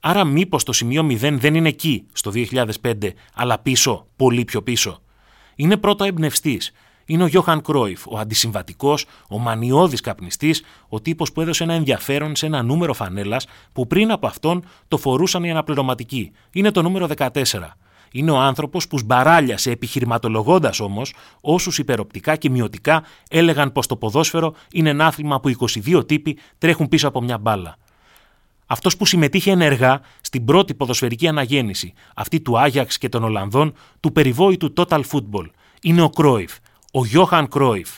Άρα 0.00 0.24
μήπως 0.24 0.64
το 0.64 0.72
σημείο 0.72 1.06
0 1.10 1.38
δεν 1.38 1.54
είναι 1.54 1.68
εκεί, 1.68 2.06
στο 2.12 2.30
2005, 2.34 3.14
αλλά 3.34 3.58
πίσω, 3.58 4.06
πολύ 4.16 4.44
πιο 4.44 4.62
πίσω. 4.62 5.02
Είναι 5.56 5.76
πρώτο 5.76 6.04
εμπνευστής. 6.04 6.72
Είναι 7.04 7.22
ο 7.22 7.26
Γιώχαν 7.26 7.62
Κρόιφ, 7.62 8.06
ο 8.06 8.18
αντισυμβατικός, 8.18 9.06
ο 9.28 9.38
μανιώδης 9.38 10.00
καπνιστής, 10.00 10.62
ο 10.88 11.00
τύπος 11.00 11.32
που 11.32 11.40
έδωσε 11.40 11.62
ένα 11.62 11.72
ενδιαφέρον 11.72 12.36
σε 12.36 12.46
ένα 12.46 12.62
νούμερο 12.62 12.94
φανέλας 12.94 13.46
που 13.72 13.86
πριν 13.86 14.10
από 14.10 14.26
αυτόν 14.26 14.64
το 14.88 14.96
φορούσαν 14.96 15.44
οι 15.44 15.50
αναπληρωματικοί. 15.50 16.32
Είναι 16.52 16.70
το 16.70 16.82
νούμερο 16.82 17.06
14. 17.06 17.30
Είναι 18.12 18.30
ο 18.30 18.38
άνθρωπος 18.38 18.88
που 18.88 18.98
σμπαράλιασε 18.98 19.70
επιχειρηματολογώντας 19.70 20.80
όμως 20.80 21.14
όσους 21.40 21.78
υπεροπτικά 21.78 22.36
και 22.36 22.50
μειωτικά 22.50 23.02
έλεγαν 23.30 23.72
πως 23.72 23.86
το 23.86 23.96
ποδόσφαιρο 23.96 24.54
είναι 24.72 24.88
ένα 24.88 25.06
άθλημα 25.06 25.40
που 25.40 25.54
22 25.84 26.08
τύποι 26.08 26.38
τρέχουν 26.58 26.88
πίσω 26.88 27.08
από 27.08 27.22
μια 27.22 27.38
μπάλα. 27.38 27.76
Αυτός 28.70 28.96
που 28.96 29.06
συμμετείχε 29.06 29.50
ενεργά 29.50 30.00
στην 30.20 30.44
πρώτη 30.44 30.74
ποδοσφαιρική 30.74 31.28
αναγέννηση, 31.28 31.92
αυτή 32.14 32.40
του 32.40 32.58
Άγιαξ 32.58 32.98
και 32.98 33.08
των 33.08 33.24
Ολλανδών, 33.24 33.74
του 34.00 34.12
περιβόητου 34.12 34.72
Total 34.76 35.00
Football, 35.10 35.46
είναι 35.82 36.02
ο 36.02 36.08
Κρόιφ, 36.08 36.52
ο 36.92 37.04
Γιώχαν 37.04 37.48
Κρόιφ. 37.48 37.88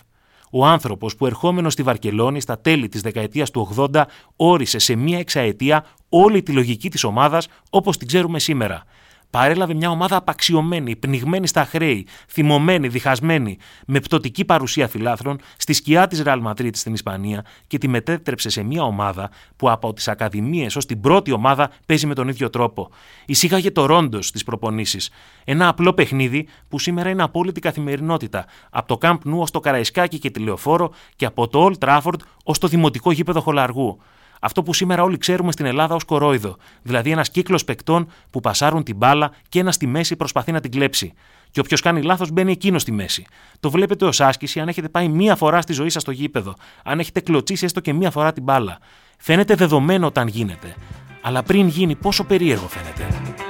Ο 0.50 0.67
άνθρωπος 0.67 1.17
που 1.17 1.26
ερχόμενος 1.26 1.73
στη 1.73 1.83
Βαρκελόνη 1.83 2.40
στα 2.40 2.59
τέλη 2.59 2.88
της 2.88 3.00
δεκαετίας 3.00 3.50
του 3.50 3.75
80 3.76 4.02
όρισε 4.37 4.79
σε 4.79 4.95
μία 4.95 5.19
εξαετία 5.19 5.85
όλη 6.09 6.43
τη 6.43 6.52
λογική 6.52 6.90
της 6.90 7.05
ομάδας 7.05 7.49
όπως 7.71 7.97
την 7.97 8.07
ξέρουμε 8.07 8.38
σήμερα 8.38 8.85
παρέλαβε 9.31 9.75
μια 9.75 9.91
ομάδα 9.91 10.17
απαξιωμένη, 10.17 10.97
πνιγμένη 10.97 11.47
στα 11.47 11.65
χρέη, 11.65 12.07
θυμωμένη, 12.29 12.89
διχασμένη, 12.89 13.59
με 13.87 14.01
πτωτική 14.01 14.45
παρουσία 14.45 14.89
φιλάθρων 14.89 15.39
στη 15.57 15.73
σκιά 15.73 16.07
της 16.07 16.23
Ρεάλ 16.23 16.41
Μαδρίτη 16.41 16.79
στην 16.79 16.93
Ισπανία 16.93 17.45
και 17.67 17.79
τη 17.79 17.89
μετέτρεψε 17.89 18.49
σε 18.49 18.63
μια 18.63 18.83
ομάδα 18.83 19.31
που 19.57 19.71
από 19.71 19.93
τις 19.93 20.09
Ακαδημίες 20.09 20.77
ως 20.77 20.87
την 20.87 21.01
πρώτη 21.01 21.33
ομάδα 21.33 21.71
παίζει 21.87 22.07
με 22.07 22.15
τον 22.15 22.29
ίδιο 22.29 22.51
τρόπο. 22.51 22.91
Εισήγαγε 23.27 23.71
το 23.71 23.87
ρόντος 23.87 24.27
στις 24.27 24.45
προπονήσεις. 24.45 25.11
Ένα 25.45 25.69
απλό 25.69 25.93
παιχνίδι 25.93 26.49
που 26.69 26.79
σήμερα 26.79 27.11
είναι 27.11 27.23
απόλυτη 27.23 27.61
καθημερινότητα. 27.61 28.45
Από 28.71 28.89
το 28.89 28.99
Camp 29.01 29.29
Nou 29.29 29.39
ως 29.39 29.51
το 29.51 29.61
Καραϊσκάκι 29.61 30.19
και 30.19 30.31
τη 30.31 30.41
Λεωφόρο 30.41 30.93
και 31.17 31.27
από 31.27 31.49
το 31.49 31.71
Old 31.71 31.89
Trafford 31.89 32.21
ως 32.45 32.59
το 32.59 32.69
δημοτικό 32.69 33.13
γήπεδο 33.13 33.41
Χολαργού 33.41 34.01
αυτό 34.41 34.63
που 34.63 34.75
σήμερα 34.75 35.03
όλοι 35.03 35.17
ξέρουμε 35.17 35.53
στην 35.53 35.67
Ελλάδα 35.67 35.95
ως 35.95 36.05
κορόιδο, 36.05 36.57
δηλαδή 36.83 37.11
ένας 37.11 37.31
κύκλος 37.31 37.65
παικτών 37.65 38.09
που 38.31 38.41
πασάρουν 38.41 38.83
την 38.83 38.97
μπάλα 38.97 39.31
και 39.49 39.59
ένας 39.59 39.75
στη 39.75 39.87
μέση 39.87 40.17
προσπαθεί 40.17 40.53
να 40.53 40.61
την 40.61 40.71
κλέψει. 40.71 41.13
Και 41.51 41.61
όποιος 41.61 41.81
κάνει 41.81 42.03
λάθος 42.03 42.31
μπαίνει 42.31 42.53
εκείνο 42.53 42.79
στη 42.79 42.93
μέση. 42.93 43.27
Το 43.61 43.71
βλέπετε 43.71 44.05
ως 44.05 44.21
άσκηση 44.21 44.61
αν 44.61 44.69
έχετε 44.69 44.89
πάει 44.89 45.09
μία 45.09 45.37
φορά 45.37 45.61
στη 45.61 45.73
ζωή 45.73 45.91
σας 45.91 46.03
στο 46.03 46.11
γήπεδο, 46.11 46.55
αν 46.85 46.99
έχετε 46.99 47.21
κλωτσίσει 47.21 47.65
έστω 47.65 47.81
και 47.81 47.93
μία 47.93 48.11
φορά 48.11 48.33
την 48.33 48.43
μπάλα. 48.43 48.79
Φαίνεται 49.19 49.55
δεδομένο 49.55 50.07
όταν 50.07 50.27
γίνεται. 50.27 50.75
Αλλά 51.23 51.43
πριν 51.43 51.69
γίνει, 51.69 51.95
πόσο 51.95 52.25
περίεργο 52.25 52.67
φαίνεται. 52.69 53.50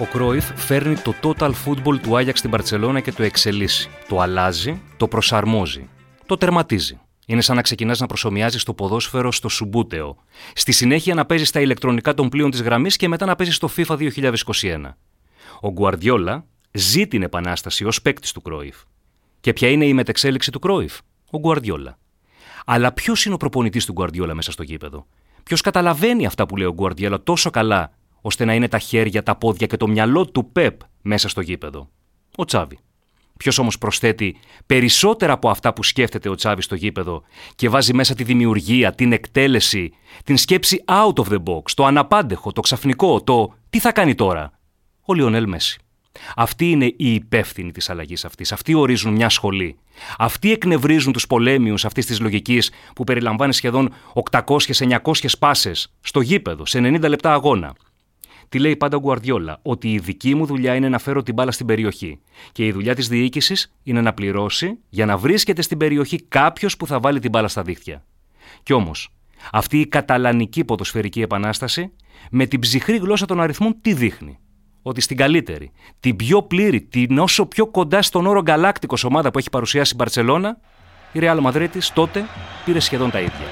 Ο 0.00 0.04
Κρόιφ 0.04 0.50
φέρνει 0.54 0.96
το 0.96 1.14
total 1.22 1.50
football 1.64 1.98
του 2.02 2.16
Άγιαξ 2.16 2.38
στην 2.38 2.50
Παρσελώνα 2.50 3.00
και 3.00 3.12
το 3.12 3.22
εξελίσσει. 3.22 3.90
Το 4.08 4.20
αλλάζει, 4.20 4.82
το 4.96 5.08
προσαρμόζει, 5.08 5.88
το 6.26 6.36
τερματίζει. 6.36 7.00
Είναι 7.26 7.40
σαν 7.40 7.56
να 7.56 7.62
ξεκινάς 7.62 8.00
να 8.00 8.06
προσωμιάζεις 8.06 8.62
το 8.62 8.74
ποδόσφαιρο 8.74 9.32
στο 9.32 9.48
Σουμπούτεο. 9.48 10.16
Στη 10.54 10.72
συνέχεια 10.72 11.14
να 11.14 11.26
παίζεις 11.26 11.48
στα 11.48 11.60
ηλεκτρονικά 11.60 12.14
των 12.14 12.28
πλοίων 12.28 12.50
της 12.50 12.62
γραμμής 12.62 12.96
και 12.96 13.08
μετά 13.08 13.26
να 13.26 13.36
παίζεις 13.36 13.56
στο 13.56 13.68
FIFA 13.76 13.96
2021. 13.96 14.96
Ο 15.60 15.70
Γκουαρδιόλα 15.70 16.44
ζει 16.72 17.06
την 17.06 17.22
επανάσταση 17.22 17.84
ως 17.84 18.02
παίκτης 18.02 18.32
του 18.32 18.42
Κρόιφ. 18.42 18.76
Και 19.40 19.52
ποια 19.52 19.68
είναι 19.68 19.86
η 19.86 19.94
μετεξέλιξη 19.94 20.50
του 20.50 20.58
Κρόιφ, 20.58 20.98
ο 21.30 21.38
Γκουαρδιόλα. 21.38 21.98
Αλλά 22.66 22.92
ποιος 22.92 23.24
είναι 23.24 23.34
ο 23.34 23.36
προπονητής 23.36 23.84
του 23.84 23.92
Γκουαρδιόλα 23.92 24.34
μέσα 24.34 24.52
στο 24.52 24.62
γήπεδο; 24.62 25.06
Ποιος 25.42 25.60
καταλαβαίνει 25.60 26.26
αυτά 26.26 26.46
που 26.46 26.56
λέει 26.56 26.66
ο 26.66 26.72
Γκουαρδιόλα 26.72 27.22
τόσο 27.22 27.50
καλά, 27.50 27.92
ώστε 28.20 28.44
να 28.44 28.54
είναι 28.54 28.68
τα 28.68 28.78
χέρια, 28.78 29.22
τα 29.22 29.36
πόδια 29.36 29.66
και 29.66 29.76
το 29.76 29.88
μυαλό 29.88 30.26
του 30.26 30.50
Πεπ 30.52 30.80
μέσα 31.02 31.28
στο 31.28 31.40
γήπεδο. 31.40 31.88
Ο 32.36 32.44
Τσάβη. 32.44 32.78
Ποιος 33.36 33.58
όμως 33.58 33.78
προσθέτει 33.78 34.36
περισσότερα 34.66 35.32
από 35.32 35.50
αυτά 35.50 35.72
που 35.72 35.82
σκέφτεται 35.82 36.28
ο 36.28 36.34
Τσάβη 36.34 36.62
στο 36.62 36.74
γήπεδο 36.74 37.22
και 37.54 37.68
βάζει 37.68 37.94
μέσα 37.94 38.14
τη 38.14 38.24
δημιουργία, 38.24 38.92
την 38.92 39.12
εκτέλεση, 39.12 39.92
την 40.24 40.36
σκέψη 40.36 40.84
out 40.86 41.12
of 41.12 41.28
the 41.28 41.42
box, 41.44 41.62
το 41.74 41.84
αναπάντεχο, 41.84 42.52
το 42.52 42.60
ξαφνικό, 42.60 43.22
το 43.22 43.54
τι 43.70 43.78
θα 43.78 43.92
κάνει 43.92 44.14
τώρα. 44.14 44.52
Ο 45.04 45.14
Λιονέλ 45.14 45.48
Μέση. 45.48 45.80
Αυτοί 46.36 46.70
είναι 46.70 46.84
οι 46.84 47.14
υπεύθυνοι 47.14 47.72
της 47.72 47.90
αλλαγής 47.90 48.24
αυτής. 48.24 48.52
Αυτοί 48.52 48.74
ορίζουν 48.74 49.12
μια 49.12 49.28
σχολή. 49.28 49.78
Αυτοί 50.18 50.52
εκνευρίζουν 50.52 51.12
τους 51.12 51.26
πολέμιους 51.26 51.84
αυτής 51.84 52.06
της 52.06 52.20
λογικής 52.20 52.70
που 52.94 53.04
περιλαμβάνει 53.04 53.52
σχεδόν 53.52 53.94
800-900 54.30 55.38
πάσες 55.38 55.92
στο 56.00 56.20
γήπεδο, 56.20 56.66
σε 56.66 56.78
90 56.78 57.08
λεπτά 57.08 57.32
αγώνα. 57.32 57.74
Τι 58.48 58.58
λέει 58.58 58.76
πάντα 58.76 58.96
ο 58.96 59.00
Γκουαρδιόλα, 59.00 59.58
ότι 59.62 59.92
η 59.92 59.98
δική 59.98 60.34
μου 60.34 60.46
δουλειά 60.46 60.74
είναι 60.74 60.88
να 60.88 60.98
φέρω 60.98 61.22
την 61.22 61.34
μπάλα 61.34 61.50
στην 61.50 61.66
περιοχή. 61.66 62.20
Και 62.52 62.66
η 62.66 62.72
δουλειά 62.72 62.94
της 62.94 63.08
διοίκησης 63.08 63.74
είναι 63.82 64.00
να 64.00 64.12
πληρώσει 64.12 64.78
για 64.88 65.06
να 65.06 65.16
βρίσκεται 65.16 65.62
στην 65.62 65.78
περιοχή 65.78 66.22
κάποιος 66.22 66.76
που 66.76 66.86
θα 66.86 67.00
βάλει 67.00 67.20
την 67.20 67.30
μπάλα 67.30 67.48
στα 67.48 67.62
δίχτυα. 67.62 68.04
Κι 68.62 68.72
όμως, 68.72 69.12
αυτή 69.52 69.80
η 69.80 69.86
καταλανική 69.86 70.64
ποδοσφαιρική 70.64 71.20
επανάσταση, 71.20 71.92
με 72.30 72.46
την 72.46 72.60
ψυχρή 72.60 72.96
γλώσσα 72.96 73.26
των 73.26 73.40
αριθμών, 73.40 73.76
τι 73.80 73.92
δείχνει; 73.94 74.38
Ότι 74.82 75.00
στην 75.00 75.16
καλύτερη, 75.16 75.72
την 76.00 76.16
πιο 76.16 76.42
πλήρη, 76.42 76.80
την 76.80 77.18
όσο 77.18 77.46
πιο 77.46 77.66
κοντά 77.66 78.02
στον 78.02 78.26
όρο 78.26 78.42
γκαλάκτικο 78.42 78.96
ομάδα 79.04 79.30
που 79.30 79.38
έχει 79.38 79.50
παρουσιάσει 79.50 79.92
η 79.92 79.96
Μπαρσελόνα, 79.98 80.58
η 81.12 81.18
Ρεάλ 81.18 81.40
Μαδρίτη 81.40 81.92
τότε 81.92 82.24
πήρε 82.64 82.80
σχεδόν 82.80 83.10
τα 83.10 83.20
ίδια. 83.20 83.46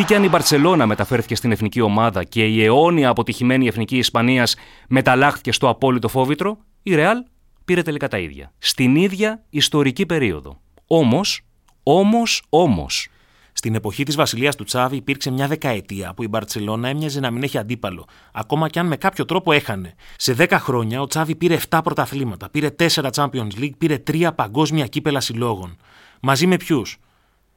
Τι 0.00 0.06
κι 0.06 0.14
αν 0.14 0.24
η 0.24 0.28
Μπαρσελόνα 0.28 0.86
μεταφέρθηκε 0.86 1.34
στην 1.34 1.52
εθνική 1.52 1.80
ομάδα 1.80 2.24
και 2.24 2.46
η 2.46 2.64
αιώνια 2.64 3.08
αποτυχημένη 3.08 3.66
εθνική 3.66 3.96
Ισπανίας 3.98 4.54
μεταλλάχθηκε 4.88 5.52
στο 5.52 5.68
απόλυτο 5.68 6.08
φόβητρο, 6.08 6.58
η 6.82 6.94
Ρεάλ 6.94 7.18
πήρε 7.64 7.82
τελικά 7.82 8.08
τα 8.08 8.18
ίδια. 8.18 8.52
Στην 8.58 8.96
ίδια 8.96 9.44
ιστορική 9.50 10.06
περίοδο. 10.06 10.60
Όμως, 10.86 11.40
όμως, 11.82 12.42
όμως. 12.48 13.08
Στην 13.52 13.74
εποχή 13.74 14.02
της 14.04 14.16
βασιλείας 14.16 14.56
του 14.56 14.64
Τσάβη 14.64 14.96
υπήρξε 14.96 15.30
μια 15.30 15.46
δεκαετία 15.46 16.14
που 16.14 16.22
η 16.22 16.28
Μπαρσελόνα 16.28 16.88
έμοιαζε 16.88 17.20
να 17.20 17.30
μην 17.30 17.42
έχει 17.42 17.58
αντίπαλο, 17.58 18.06
ακόμα 18.32 18.68
και 18.68 18.78
αν 18.78 18.86
με 18.86 18.96
κάποιο 18.96 19.24
τρόπο 19.24 19.52
έχανε. 19.52 19.94
Σε 20.16 20.34
10 20.38 20.46
χρόνια 20.50 21.00
ο 21.00 21.06
Τσάβη 21.06 21.34
πήρε 21.34 21.58
7 21.68 21.80
πρωταθλήματα, 21.84 22.50
πήρε 22.50 22.70
4 22.78 22.86
Champions 23.14 23.50
League, 23.60 23.76
πήρε 23.78 24.02
3 24.10 24.30
παγκόσμια 24.34 24.86
κύπελα 24.86 25.20
συλλόγων. 25.20 25.76
Μαζί 26.20 26.46
με 26.46 26.56
ποιους, 26.56 26.98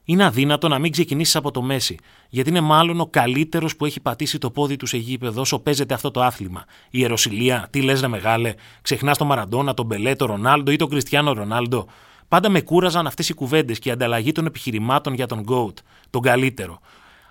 είναι 0.06 0.24
αδύνατο 0.26 0.68
να 0.68 0.80
μην 0.80 0.92
ξεκινήσεις 0.92 1.36
από 1.36 1.52
το 1.52 1.62
Μέση, 1.62 1.98
γιατί 2.30 2.50
είναι 2.50 2.62
μάλλον 2.62 3.00
ο 3.00 3.06
καλύτερος 3.06 3.76
που 3.76 3.86
έχει 3.86 4.00
πατήσει 4.00 4.38
το 4.38 4.52
πόδι 4.52 4.76
του 4.76 4.86
σε 4.86 4.98
γήπεδο 4.98 5.42
όσο 5.42 5.60
παίζεται 5.60 5.94
αυτό 5.94 6.12
το 6.12 6.22
άθλημα. 6.22 6.66
Η 6.86 6.98
Ιεροσιλία, 7.00 7.68
τι 7.70 7.82
λες, 7.82 8.02
ρε 8.02 8.08
μεγάλε, 8.08 8.54
ξεχνάς 8.82 9.18
τον 9.18 9.28
Μαραντόνα, 9.28 9.74
τον 9.74 9.86
Μπελέ, 9.86 10.16
τον 10.16 10.28
Ρονάλντο 10.28 10.72
ή 10.72 10.76
τον 10.76 10.90
Κριστιανό 10.90 11.34
Ρονάλντο. 11.34 11.88
Πάντα 12.28 12.50
με 12.50 12.62
κούραζαν 12.62 13.08
αυτές 13.08 13.30
οι 13.30 13.34
κουβέντες 13.34 13.80
και 13.80 13.90
η 13.90 13.92
ανταλλαγή 13.92 14.32
των 14.32 14.46
επιχειρημάτων 14.46 15.14
για 15.14 15.28
τον 15.28 15.46
Goat, 15.50 15.74
τον 16.10 16.22
καλύτερο. 16.22 16.80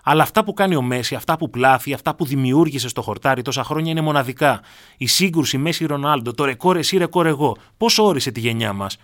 Αλλά 0.05 0.23
αυτά 0.23 0.45
που 0.45 0.52
κάνει 0.52 0.76
ο 0.76 0.83
Μέση, 0.83 1.14
αυτά 1.14 1.37
που 1.37 1.50
πλάθει, 1.50 1.93
αυτά 1.93 2.14
που 2.14 2.25
δημιούργησε 2.25 2.88
στο 2.88 3.02
χορτάρι 3.02 3.43
τόσα 3.43 3.64
χρόνια 3.64 3.91
είναι 3.91 4.00
μοναδικά. 4.00 4.61
Η 4.97 5.07
σύγκρουση 5.07 5.59
Μέση-Ρονάλντο, 5.59 6.33
το 6.33 6.45
ρεκόρ 6.45 6.76
εσύ, 6.76 6.97
ρεκόρ 6.97 7.26
εγώ, 7.26 7.57
πώς 7.76 7.99
όρισε 7.99 8.31
τη 8.31 8.41
γενιά 8.41 8.73
μας; 8.73 8.97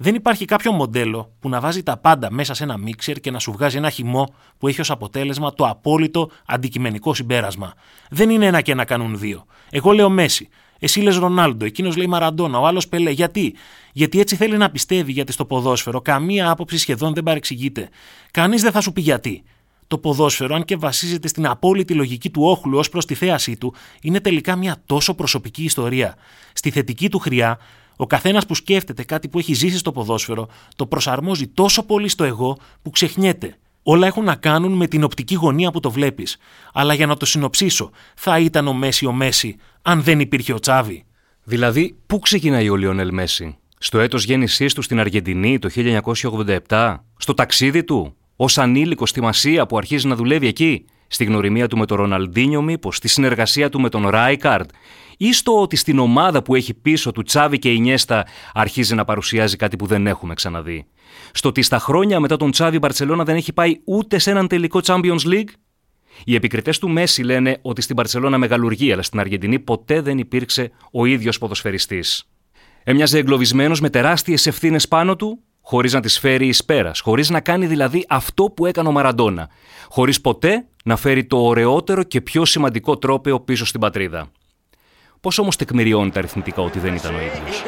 Δεν 0.00 0.14
υπάρχει 0.14 0.44
κάποιο 0.44 0.72
μοντέλο 0.72 1.32
που 1.40 1.48
να 1.48 1.60
βάζει 1.60 1.82
τα 1.82 1.96
πάντα 1.96 2.30
μέσα 2.30 2.54
σε 2.54 2.62
ένα 2.62 2.76
μίξερ 2.76 3.20
και 3.20 3.30
να 3.30 3.38
σου 3.38 3.52
βγάζει 3.52 3.76
ένα 3.76 3.90
χυμό 3.90 4.34
που 4.58 4.68
έχει 4.68 4.80
ως 4.80 4.90
αποτέλεσμα 4.90 5.52
το 5.52 5.64
απόλυτο 5.64 6.30
αντικειμενικό 6.46 7.14
συμπέρασμα. 7.14 7.74
Δεν 8.10 8.30
είναι 8.30 8.46
ένα 8.46 8.60
και 8.60 8.72
ένα 8.72 8.84
κάνουν 8.84 9.18
δύο. 9.18 9.44
Εγώ 9.70 9.92
λέω 9.92 10.08
Μέση. 10.10 10.48
Εσύ 10.78 11.00
λες 11.00 11.16
Ρονάλντο, 11.16 11.64
εκείνος 11.64 11.96
λέει 11.96 12.06
Μαραντόνα, 12.06 12.58
ο 12.58 12.66
άλλος 12.66 12.88
Πελέ. 12.88 13.10
Γιατί; 13.10 13.54
Γιατί 13.92 14.20
έτσι 14.20 14.36
θέλει 14.36 14.56
να 14.56 14.70
πιστεύει 14.70 15.12
γιατί 15.12 15.32
στο 15.32 15.44
ποδόσφαιρο 15.44 16.00
καμία 16.00 16.50
άποψη 16.50 16.78
σχεδόν 16.78 17.14
δεν 17.14 17.22
παρεξηγείται. 17.22 17.88
Κανείς 18.30 18.62
δεν 18.62 18.72
θα 18.72 18.80
σου 18.80 18.92
πει 18.92 19.00
γιατί. 19.00 19.42
Το 19.86 19.98
ποδόσφαιρο, 19.98 20.54
αν 20.54 20.64
και 20.64 20.76
βασίζεται 20.76 21.28
στην 21.28 21.46
απόλυτη 21.46 21.94
λογική 21.94 22.30
του 22.30 22.42
όχλου 22.42 22.78
ως 22.78 22.88
προς 22.88 23.04
τη 23.04 23.14
θέασή 23.14 23.56
του, 23.56 23.74
είναι 24.00 24.20
τελικά 24.20 24.56
μια 24.56 24.76
τόσο 24.86 25.14
προσωπική 25.14 25.64
ιστορία. 25.64 26.14
Στη 26.52 26.70
θετική 26.70 27.08
του 27.08 27.18
χρειά, 27.18 27.58
ο 28.00 28.06
καθένας 28.06 28.46
που 28.46 28.54
σκέφτεται 28.54 29.04
κάτι 29.04 29.28
που 29.28 29.38
έχει 29.38 29.54
ζήσει 29.54 29.78
στο 29.78 29.92
ποδόσφαιρο 29.92 30.48
το 30.76 30.86
προσαρμόζει 30.86 31.46
τόσο 31.46 31.82
πολύ 31.82 32.08
στο 32.08 32.24
εγώ 32.24 32.58
που 32.82 32.90
ξεχνιέται. 32.90 33.56
Όλα 33.82 34.06
έχουν 34.06 34.24
να 34.24 34.34
κάνουν 34.34 34.72
με 34.72 34.86
την 34.86 35.04
οπτική 35.04 35.34
γωνία 35.34 35.70
που 35.70 35.80
το 35.80 35.90
βλέπεις. 35.90 36.36
Αλλά 36.72 36.94
για 36.94 37.06
να 37.06 37.16
το 37.16 37.26
συνοψίσω, 37.26 37.90
θα 38.14 38.38
ήταν 38.38 38.68
ο 38.68 38.72
Μέση 38.72 39.06
ο 39.06 39.12
Μέση 39.12 39.56
αν 39.82 40.02
δεν 40.02 40.20
υπήρχε 40.20 40.52
ο 40.52 40.58
Τσάβη. 40.58 41.04
Δηλαδή, 41.44 41.98
πού 42.06 42.18
ξεκινάει 42.18 42.68
ο 42.68 42.76
Λιονέλ 42.76 43.12
Μέση, 43.12 43.56
στο 43.78 43.98
έτος 43.98 44.24
γέννησής 44.24 44.74
του 44.74 44.82
στην 44.82 45.00
Αργεντινή 45.00 45.58
το 45.58 45.68
1987, 46.68 46.96
στο 47.16 47.34
ταξίδι 47.34 47.84
του, 47.84 48.16
ως 48.36 48.58
ανήλικος 48.58 49.08
στη 49.10 49.20
Μασία 49.20 49.66
που 49.66 49.78
αρχίζει 49.78 50.06
να 50.06 50.14
δουλεύει 50.14 50.46
εκεί, 50.46 50.84
στη 51.08 51.24
γνωριμία 51.24 51.66
του 51.68 51.78
με 51.78 51.86
τον 51.86 51.96
Ροναλντίνιο 51.96 52.62
μήπως, 52.62 52.96
στη 52.96 53.08
συνεργασία 53.08 53.68
του 53.68 53.80
με 53.80 53.88
τον 53.88 54.08
Ράικαρντ 54.08 54.70
ή 55.16 55.32
στο 55.32 55.60
ότι 55.60 55.76
στην 55.76 55.98
ομάδα 55.98 56.42
που 56.42 56.54
έχει 56.54 56.74
πίσω 56.74 57.12
του 57.12 57.22
Τσάβη 57.22 57.58
και 57.58 57.72
η 57.72 57.78
Νιέστα 57.78 58.26
αρχίζει 58.54 58.94
να 58.94 59.04
παρουσιάζει 59.04 59.56
κάτι 59.56 59.76
που 59.76 59.86
δεν 59.86 60.06
έχουμε 60.06 60.34
ξαναδεί. 60.34 60.86
Στο 61.32 61.48
ότι 61.48 61.62
στα 61.62 61.78
χρόνια 61.78 62.20
μετά 62.20 62.36
τον 62.36 62.50
Τσάβη 62.50 62.76
η 62.76 62.78
Μπαρσελόνα 62.82 63.24
δεν 63.24 63.36
έχει 63.36 63.52
πάει 63.52 63.80
ούτε 63.84 64.18
σε 64.18 64.30
έναν 64.30 64.46
τελικό 64.46 64.80
Champions 64.82 65.20
League. 65.24 65.48
Οι 66.24 66.34
επικριτές 66.34 66.78
του 66.78 66.88
Μέση 66.88 67.22
λένε 67.22 67.58
ότι 67.62 67.82
στην 67.82 67.94
Μπαρσελόνα 67.94 68.38
μεγαλουργεί, 68.38 68.92
αλλά 68.92 69.02
στην 69.02 69.20
Αργεντινή 69.20 69.58
ποτέ 69.58 70.00
δεν 70.00 70.18
υπήρξε 70.18 70.70
ο 70.92 71.04
ίδιος 71.04 71.38
ποδοσφαιριστής. 71.38 72.28
Έμοιαζε 72.84 73.18
εγκλωβισμένος 73.18 73.80
με 73.80 73.90
τεράστιες 73.90 74.46
ευθύνες 74.46 74.88
πάνω 74.88 75.16
του, 75.16 75.42
χωρίς 75.70 75.92
να 75.92 76.00
τι 76.00 76.08
φέρει 76.08 76.46
εις 76.46 76.64
πέρας, 76.64 77.00
χωρίς 77.00 77.30
να 77.30 77.40
κάνει 77.40 77.66
δηλαδή 77.66 78.04
αυτό 78.08 78.44
που 78.44 78.66
έκανε 78.66 78.88
ο 78.88 78.92
Μαραντόνα, 78.92 79.48
χωρίς 79.88 80.20
ποτέ 80.20 80.66
να 80.84 80.96
φέρει 80.96 81.24
το 81.24 81.44
ωραιότερο 81.44 82.02
και 82.02 82.20
πιο 82.20 82.44
σημαντικό 82.44 82.98
τρόπεο 82.98 83.40
πίσω 83.40 83.66
στην 83.66 83.80
πατρίδα. 83.80 84.30
Πώς 85.20 85.38
όμως 85.38 85.56
τεκμηριώνει 85.56 86.10
τα 86.10 86.18
αριθμητικά 86.18 86.62
ότι 86.62 86.78
δεν 86.78 86.94
ήταν 86.94 87.14
ο 87.14 87.18
ίδιος; 87.18 87.62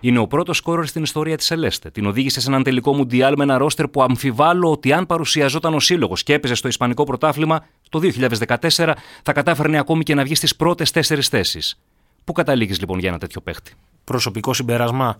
Είναι 0.00 0.18
ο 0.18 0.26
πρώτος 0.26 0.56
σκόρερ 0.56 0.86
στην 0.86 1.02
ιστορία 1.02 1.36
της 1.36 1.50
Ελέστε. 1.50 1.90
Την 1.90 2.06
οδήγησε 2.06 2.40
σε 2.40 2.48
έναν 2.48 2.62
τελικό 2.62 2.94
μουντιάλ 2.94 3.34
με 3.36 3.42
ένα 3.42 3.58
ρόστερ 3.58 3.88
που 3.88 4.02
αμφιβάλλω 4.02 4.70
ότι 4.70 4.92
αν 4.92 5.06
παρουσιαζόταν 5.06 5.74
ο 5.74 5.80
σύλλογος 5.80 6.22
και 6.22 6.34
έπαιζε 6.34 6.54
στο 6.54 6.68
Ισπανικό 6.68 7.04
πρωτάθλημα 7.04 7.64
το 7.88 8.00
2014 8.02 8.92
θα 9.22 9.32
κατάφερνε 9.32 9.78
ακόμη 9.78 10.02
και 10.02 10.14
να 10.14 10.22
βγει 10.22 10.34
στις 10.34 10.56
πρώτες 10.56 10.90
τέσσερις 10.90 11.28
θέσεις. 11.28 11.78
Πού 12.24 12.32
καταλήγεις 12.32 12.80
λοιπόν 12.80 12.98
για 12.98 13.08
ένα 13.08 13.18
τέτοιο 13.18 13.40
παίχτη; 13.40 13.72
Προσωπικό 14.04 14.52
συμπέρασμα. 14.52 15.16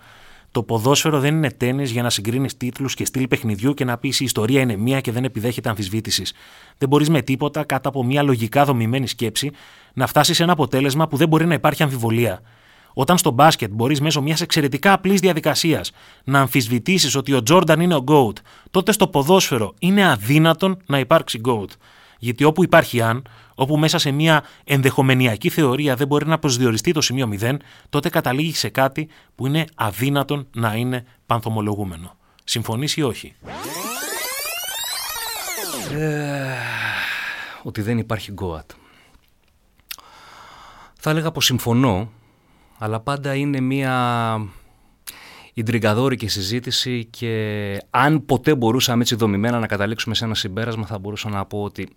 Το 0.51 0.63
ποδόσφαιρο 0.63 1.21
δεν 1.21 1.35
είναι 1.35 1.51
τέννη 1.51 1.85
για 1.85 2.03
να 2.03 2.11
συγκρίνεις 2.11 2.57
τίτλους 2.57 2.95
και 2.95 3.05
στυλ 3.05 3.29
παιχνιδιού 3.29 3.75
και 3.75 3.85
να 3.85 3.99
πεις 3.99 4.21
η 4.21 4.25
ιστορία 4.25 4.61
είναι 4.61 4.77
μία 4.77 5.01
και 5.01 5.13
δεν 5.13 5.25
επιδέχεται 5.25 5.69
αμφισβήτησης. 5.69 6.33
Δεν 6.79 6.89
μπορείς 6.89 7.09
με 7.09 7.23
τίποτα, 7.23 7.65
κάτω 7.65 7.89
από 7.89 8.05
μια 8.05 8.23
λογικά 8.23 8.65
δομημένη 8.65 9.07
σκέψη, 9.07 9.51
να 9.93 10.07
φτάσεις 10.07 10.37
σε 10.37 10.43
ένα 10.43 10.53
αποτέλεσμα 10.53 11.09
που 11.09 11.17
δεν 11.17 11.29
μπορεί 11.29 11.47
να 11.47 11.55
υπάρχει 11.55 11.83
αμφιβολία. 11.83 12.43
Όταν 12.93 13.19
στο 13.19 13.31
μπάσκετ 13.31 13.71
μπορείς 13.71 14.01
μέσω 14.01 14.23
μιας 14.23 14.41
εξαιρετικά 14.41 14.93
απλής 14.93 15.21
διαδικασίας 15.21 15.91
να 16.25 16.41
αμφισβητήσεις 16.41 17.15
ότι 17.15 17.33
ο 17.33 17.43
Τζόρνταν 17.43 17.81
είναι 17.81 17.95
ο 17.95 18.05
GOAT, 18.09 18.33
τότε 18.71 18.93
στο 18.93 19.07
ποδόσφαιρο 19.09 19.75
είναι 19.79 20.11
αδύνατον 20.11 20.83
να 20.87 20.99
υπάρξει 20.99 21.41
GOAT. 21.45 21.69
Γιατί 22.19 22.45
όπου 22.45 22.65
υπάρχει 22.65 23.03
αν, 23.03 23.29
όπου 23.55 23.77
μέσα 23.77 23.99
σε 23.99 24.11
μια 24.11 24.45
ενδεχομενιακή 24.65 25.49
θεωρία 25.49 25.97
δεν 25.97 26.07
μπορεί 26.07 26.27
να 26.27 26.39
προσδιοριστεί 26.39 26.93
το 26.93 27.01
σημείο 27.01 27.29
0, 27.41 27.57
τότε 27.89 28.09
καταλήγει 28.09 28.55
σε 28.55 28.69
κάτι 28.69 29.09
που 29.35 29.47
είναι 29.47 29.65
αδύνατον 29.75 30.47
να 30.55 30.75
είναι 30.75 31.05
πανθομολογούμενο. 31.27 32.17
Συμφωνείς 32.45 32.97
ή 32.97 33.03
όχι; 33.03 33.35
Ε, 35.93 36.55
ότι 37.63 37.83
δεν 37.83 37.99
υπάρχει 37.99 38.33
γκόατ. 38.33 38.71
Θα 41.01 41.11
έλεγα 41.11 41.31
πως 41.31 41.45
συμφωνώ, 41.45 42.11
αλλά 42.79 43.01
πάντα 43.01 43.35
είναι 43.35 43.61
μια 43.61 44.41
ιντριγκαδόρικη 45.59 46.29
συζήτηση 46.29 47.05
και 47.05 47.83
αν 47.91 48.25
ποτέ 48.25 48.55
μπορούσαμε 48.55 49.03
έτσι 49.03 49.15
δομημένα 49.15 49.59
να 49.59 49.67
καταλήξουμε 49.67 50.15
σε 50.15 50.25
ένα 50.25 50.35
συμπέρασμα 50.35 50.87
θα 50.87 50.99
μπορούσα 50.99 51.29
να 51.29 51.45
πω 51.45 51.63
ότι 51.63 51.89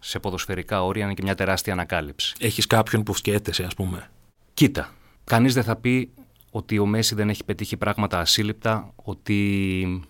σε 0.00 0.18
ποδοσφαιρικά 0.18 0.84
όρια 0.84 1.04
είναι 1.04 1.14
και 1.14 1.22
μια 1.22 1.34
τεράστια 1.34 1.72
ανακάλυψη. 1.72 2.34
Έχεις 2.38 2.66
κάποιον 2.66 3.02
που 3.02 3.14
σκέφτεσαι 3.14 3.64
ας 3.64 3.74
πούμε; 3.74 4.10
Κοίτα, 4.54 4.94
κανείς 5.24 5.54
δεν 5.54 5.62
θα 5.62 5.76
πει 5.76 6.10
ότι 6.50 6.78
ο 6.78 6.86
Μέση 6.86 7.14
δεν 7.14 7.28
έχει 7.28 7.44
πετύχει 7.44 7.76
πράγματα 7.76 8.18
ασύλληπτα, 8.18 8.92
ότι 8.94 10.06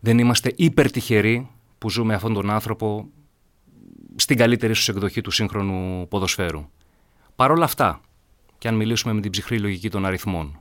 δεν 0.00 0.18
είμαστε 0.18 0.52
υπερτυχεροί 0.56 1.50
που 1.78 1.90
ζούμε 1.90 2.14
αυτόν 2.14 2.34
τον 2.34 2.50
άνθρωπο 2.50 3.08
στην 4.16 4.36
καλύτερη 4.36 4.74
σου 4.74 4.90
εκδοχή 4.90 5.20
του 5.20 5.30
σύγχρονου 5.30 6.08
ποδοσφαίρου. 6.08 6.68
Παρ' 7.36 7.50
όλα 7.50 7.64
αυτά, 7.64 8.00
και 8.58 8.68
αν 8.68 8.74
μιλήσουμε 8.74 9.12
με 9.12 9.20
την 9.20 9.30
ψυχρή 9.30 9.58
λογική 9.58 9.90
των 9.90 10.06
αριθμών, 10.06 10.60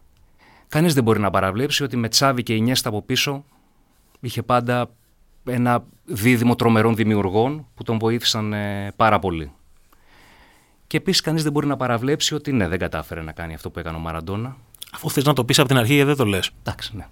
κανείς 0.75 0.93
δεν 0.93 1.03
μπορεί 1.03 1.19
να 1.19 1.29
παραβλέψει 1.29 1.83
ότι 1.83 1.97
με 1.97 2.09
Τσάβη 2.09 2.43
και 2.43 2.53
Ινιέστα 2.53 2.89
από 2.89 3.01
πίσω 3.01 3.43
είχε 4.19 4.41
πάντα 4.41 4.89
ένα 5.45 5.83
δίδυμο 6.05 6.55
τρομερών 6.55 6.95
δημιουργών 6.95 7.67
που 7.75 7.83
τον 7.83 7.97
βοήθησαν 7.97 8.53
ε, 8.53 8.91
πάρα 8.95 9.19
πολύ. 9.19 9.51
Και 10.87 10.97
επίσης 10.97 11.21
κανείς 11.21 11.43
δεν 11.43 11.51
μπορεί 11.51 11.67
να 11.67 11.77
παραβλέψει 11.77 12.33
ότι 12.35 12.51
ναι, 12.51 12.67
δεν 12.67 12.79
κατάφερε 12.79 13.21
να 13.21 13.31
κάνει 13.31 13.53
αυτό 13.53 13.69
που 13.69 13.79
έκανε 13.79 13.97
ο 13.97 13.99
Μαραντόνα. 13.99 14.57
Αφού 14.93 15.09
θες 15.09 15.23
να 15.23 15.33
το 15.33 15.45
πεις 15.45 15.59
από 15.59 15.67
την 15.67 15.77
αρχή, 15.77 16.03
δεν 16.03 16.15
το 16.15 16.25
λες. 16.25 16.51
Εντάξει, 16.59 16.95
ναι. 16.95 17.07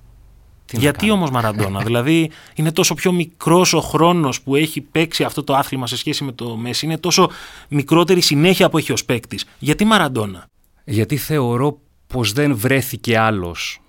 Γιατί 0.71 1.11
όμως 1.11 1.29
Μαραντόνα, 1.29 1.83
δηλαδή 1.87 2.31
είναι 2.55 2.71
τόσο 2.71 2.93
πιο 2.93 3.11
μικρός 3.11 3.73
ο 3.73 3.79
χρόνος 3.79 4.41
που 4.41 4.55
έχει 4.55 4.81
παίξει 4.81 5.23
αυτό 5.23 5.43
το 5.43 5.55
άθλημα 5.55 5.87
σε 5.87 5.97
σχέση 5.97 6.23
με 6.23 6.31
το 6.31 6.55
Μέση, 6.55 6.85
είναι 6.85 6.97
τόσο 6.97 7.29
μικρότερη 7.69 8.21
συνέχεια 8.21 8.69
που 8.69 8.77
έχει 8.77 8.91
ως 8.91 9.05
παίκτης. 9.05 9.45
Γιατί 9.59 9.85
Μαραντόνα; 9.85 10.45
Γιατί 10.83 11.17
θεωρώ 11.17 11.79
πως 12.13 12.33
δεν 12.33 12.57
βρέθηκε 12.57 13.17
άλλος 13.17 13.81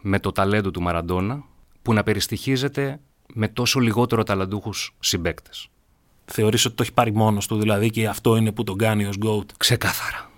με 0.00 0.18
το 0.18 0.32
ταλέντο 0.32 0.70
του 0.70 0.82
Μαραντόνα 0.82 1.44
που 1.82 1.92
να 1.92 2.02
περιστοιχίζεται 2.02 3.00
με 3.34 3.48
τόσο 3.48 3.80
λιγότερο 3.80 4.22
ταλαντούχους 4.22 4.96
συμπαίκτες. 5.00 5.68
Θεωρείς 6.24 6.64
ότι 6.64 6.74
το 6.74 6.82
έχει 6.82 6.92
πάρει 6.92 7.12
μόνος 7.12 7.46
του, 7.46 7.58
δηλαδή 7.58 7.90
και 7.90 8.08
αυτό 8.08 8.36
είναι 8.36 8.52
που 8.52 8.64
τον 8.64 8.78
κάνει 8.78 9.04
ως 9.04 9.16
GOAT; 9.24 9.44
Ξεκάθαρα. 9.56 10.30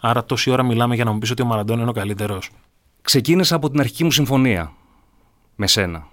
Άρα 0.00 0.24
τόση 0.24 0.50
ώρα 0.50 0.62
μιλάμε 0.62 0.94
για 0.94 1.04
να 1.04 1.12
μου 1.12 1.18
πεις 1.18 1.30
ότι 1.30 1.42
ο 1.42 1.44
Μαραντόνα 1.44 1.80
είναι 1.80 1.90
ο 1.90 1.92
καλύτερος. 1.92 2.50
Ξεκίνησα 3.02 3.56
από 3.56 3.70
την 3.70 3.80
αρχική 3.80 4.04
μου 4.04 4.10
συμφωνία 4.10 4.72
με 5.56 5.66
σένα. 5.66 6.06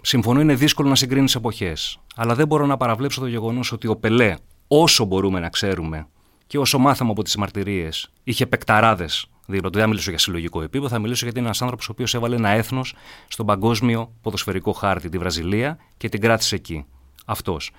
Συμφωνώ 0.00 0.40
είναι 0.40 0.54
δύσκολο 0.54 0.88
να 0.88 0.94
συγκρίνεις 0.94 1.34
εποχές. 1.34 1.98
Αλλά 2.16 2.34
δεν 2.34 2.46
μπορώ 2.46 2.66
να 2.66 2.76
παραβλέψω 2.76 3.20
το 3.20 3.26
γεγονός 3.26 3.72
ότι 3.72 3.86
ο 3.86 3.96
Πελέ, 3.96 4.34
όσο 4.68 5.04
μπορούμε 5.04 5.40
να 5.40 5.48
ξέρουμε 5.48 6.06
και 6.46 6.58
όσο 6.58 6.78
μάθαμε 6.78 7.10
από 7.10 7.22
τις 7.22 7.36
μαρτυρίες, 7.36 8.12
είχε 8.24 8.46
πεκταράδε 8.46 9.08
δίπλα 9.50 9.68
του. 9.68 9.74
Δεν 9.74 9.82
θα 9.82 9.88
μιλήσω 9.88 10.10
για 10.10 10.18
συλλογικό 10.18 10.62
επίπεδο, 10.62 10.88
θα 10.88 10.98
μιλήσω 10.98 11.22
γιατί 11.22 11.38
είναι 11.38 11.46
ένας 11.46 11.62
άνθρωπος 11.62 11.88
ο 11.88 11.92
οποίος 11.92 12.14
έβαλε 12.14 12.36
ένα 12.36 12.48
έθνος 12.48 12.94
στον 13.28 13.46
παγκόσμιο 13.46 14.12
ποδοσφαιρικό 14.22 14.72
χάρτη, 14.72 15.08
τη 15.08 15.18
Βραζιλία 15.18 15.78
και 15.96 16.08
την 16.08 16.20
κράτησε 16.20 16.54
εκεί. 16.54 16.84
Αυτός. 17.26 17.70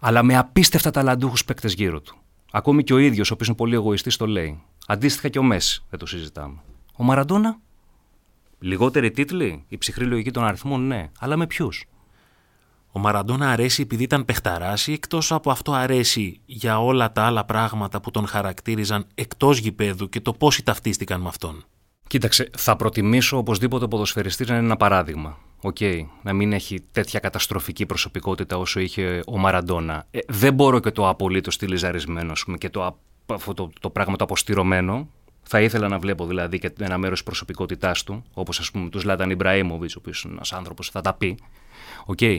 Αλλά 0.00 0.22
με 0.22 0.36
απίστευτα 0.36 0.90
ταλαντούχους 0.90 1.44
παίκτες 1.44 1.72
γύρω 1.72 2.00
του. 2.00 2.16
Ακόμη 2.50 2.82
και 2.82 2.92
ο 2.92 2.98
ίδιος, 2.98 3.30
ο 3.30 3.34
οποίος 3.34 3.48
είναι 3.48 3.56
πολύ 3.56 3.74
εγωιστής, 3.74 4.16
το 4.16 4.26
λέει. 4.26 4.62
Αντίστοιχα 4.86 5.28
και 5.28 5.38
ο 5.38 5.42
Μέση, 5.42 5.84
δεν 5.90 5.98
το 5.98 6.06
συζητάμε. 6.06 6.60
Ο 6.96 7.04
Μαραντόνα; 7.04 7.58
Λιγότεροι 8.58 9.10
τίτλοι, 9.10 9.64
η 9.68 9.78
ψυχρή 9.78 10.04
λογική 10.04 10.30
των 10.30 10.44
αριθμών, 10.44 10.86
ναι. 10.86 11.10
Αλλά 11.18 11.36
με 11.36 11.46
ποιους; 11.46 11.84
Ο 12.96 12.98
Μαραντόνα 12.98 13.50
αρέσει 13.50 13.82
επειδή 13.82 14.02
ήταν 14.02 14.24
παιχταράς 14.24 14.86
ή 14.86 14.92
εκτός 14.92 15.32
από 15.32 15.50
αυτό 15.50 15.72
αρέσει 15.72 16.40
για 16.46 16.80
όλα 16.82 17.12
τα 17.12 17.22
άλλα 17.22 17.44
πράγματα 17.44 18.00
που 18.00 18.10
τον 18.10 18.26
χαρακτήριζαν 18.26 19.06
εκτός 19.14 19.58
γηπέδου 19.58 20.08
και 20.08 20.20
το 20.20 20.32
πόσοι 20.32 20.62
ταυτίστηκαν 20.62 21.20
με 21.20 21.28
αυτόν; 21.28 21.64
Κοίταξε, 22.06 22.50
θα 22.56 22.76
προτιμήσω 22.76 23.36
οπωσδήποτε 23.36 23.84
ο 23.84 23.88
ποδοσφαιριστής 23.88 24.48
να 24.48 24.56
είναι 24.56 24.64
ένα 24.64 24.76
παράδειγμα. 24.76 25.38
OK, 25.60 25.76
okay, 25.80 26.00
να 26.22 26.32
μην 26.32 26.52
έχει 26.52 26.80
τέτοια 26.92 27.20
καταστροφική 27.20 27.86
προσωπικότητα 27.86 28.58
όσο 28.58 28.80
είχε 28.80 29.22
ο 29.26 29.38
Μαραντόνα. 29.38 30.06
Ε, 30.10 30.18
δεν 30.28 30.54
μπορώ 30.54 30.78
και 30.78 30.90
το 30.90 31.08
απολύτως 31.08 31.54
στυλιζαρισμένο 31.54 32.32
και 32.58 32.70
το, 32.70 32.98
αυτό 33.26 33.54
το, 33.54 33.70
το 33.80 33.90
πράγμα 33.90 34.16
το 34.16 34.24
αποστειρωμένο 34.24 35.08
θα 35.48 35.60
ήθελα 35.60 35.88
να 35.88 35.98
βλέπω 35.98 36.26
δηλαδή 36.26 36.58
και 36.58 36.72
ένα 36.80 36.98
μέρος 36.98 37.16
της 37.18 37.26
προσωπικότητάς 37.26 38.02
του, 38.02 38.24
όπως 38.34 38.58
ας 38.58 38.70
πούμε 38.70 38.88
του 38.88 39.00
Ζλάταν 39.04 39.30
Ιμπραΐμοβιτς, 39.30 39.90
ο 39.90 39.94
οποίος 39.98 40.22
είναι 40.22 40.32
ένας 40.32 40.52
άνθρωπος, 40.52 40.88
θα 40.88 41.00
τα 41.00 41.14
πει. 41.14 41.38
OK. 42.04 42.18
Okay. 42.20 42.38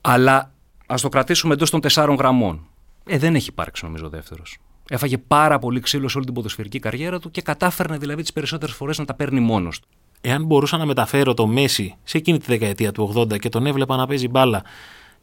Αλλά 0.00 0.52
ας 0.86 1.00
το 1.00 1.08
κρατήσουμε 1.08 1.54
εντός 1.54 1.70
των 1.70 1.80
τεσσάρων 1.80 2.16
γραμμών. 2.16 2.66
Ε, 3.04 3.18
δεν 3.18 3.34
έχει 3.34 3.48
υπάρξει 3.48 3.84
νομίζω 3.84 4.08
δεύτερος. 4.08 4.58
Έφαγε 4.88 5.18
πάρα 5.18 5.58
πολύ 5.58 5.80
ξύλο 5.80 6.08
σε 6.08 6.16
όλη 6.16 6.26
την 6.26 6.34
ποδοσφαιρική 6.34 6.78
καριέρα 6.78 7.18
του 7.18 7.30
και 7.30 7.42
κατάφερνε 7.42 7.96
δηλαδή 7.96 8.22
τις 8.22 8.32
περισσότερες 8.32 8.74
φορές 8.74 8.98
να 8.98 9.04
τα 9.04 9.14
παίρνει 9.14 9.40
μόνος 9.40 9.80
του. 9.80 9.88
Εάν 10.20 10.44
μπορούσα 10.44 10.76
να 10.76 10.86
μεταφέρω 10.86 11.34
το 11.34 11.46
Μέση 11.46 11.94
σε 12.04 12.18
εκείνη 12.18 12.38
τη 12.38 12.46
δεκαετία 12.46 12.92
του 12.92 13.12
80 13.16 13.38
και 13.38 13.48
τον 13.48 13.66
έβλεπα 13.66 13.96
να 13.96 14.06
παίζει 14.06 14.28
μπάλα, 14.28 14.62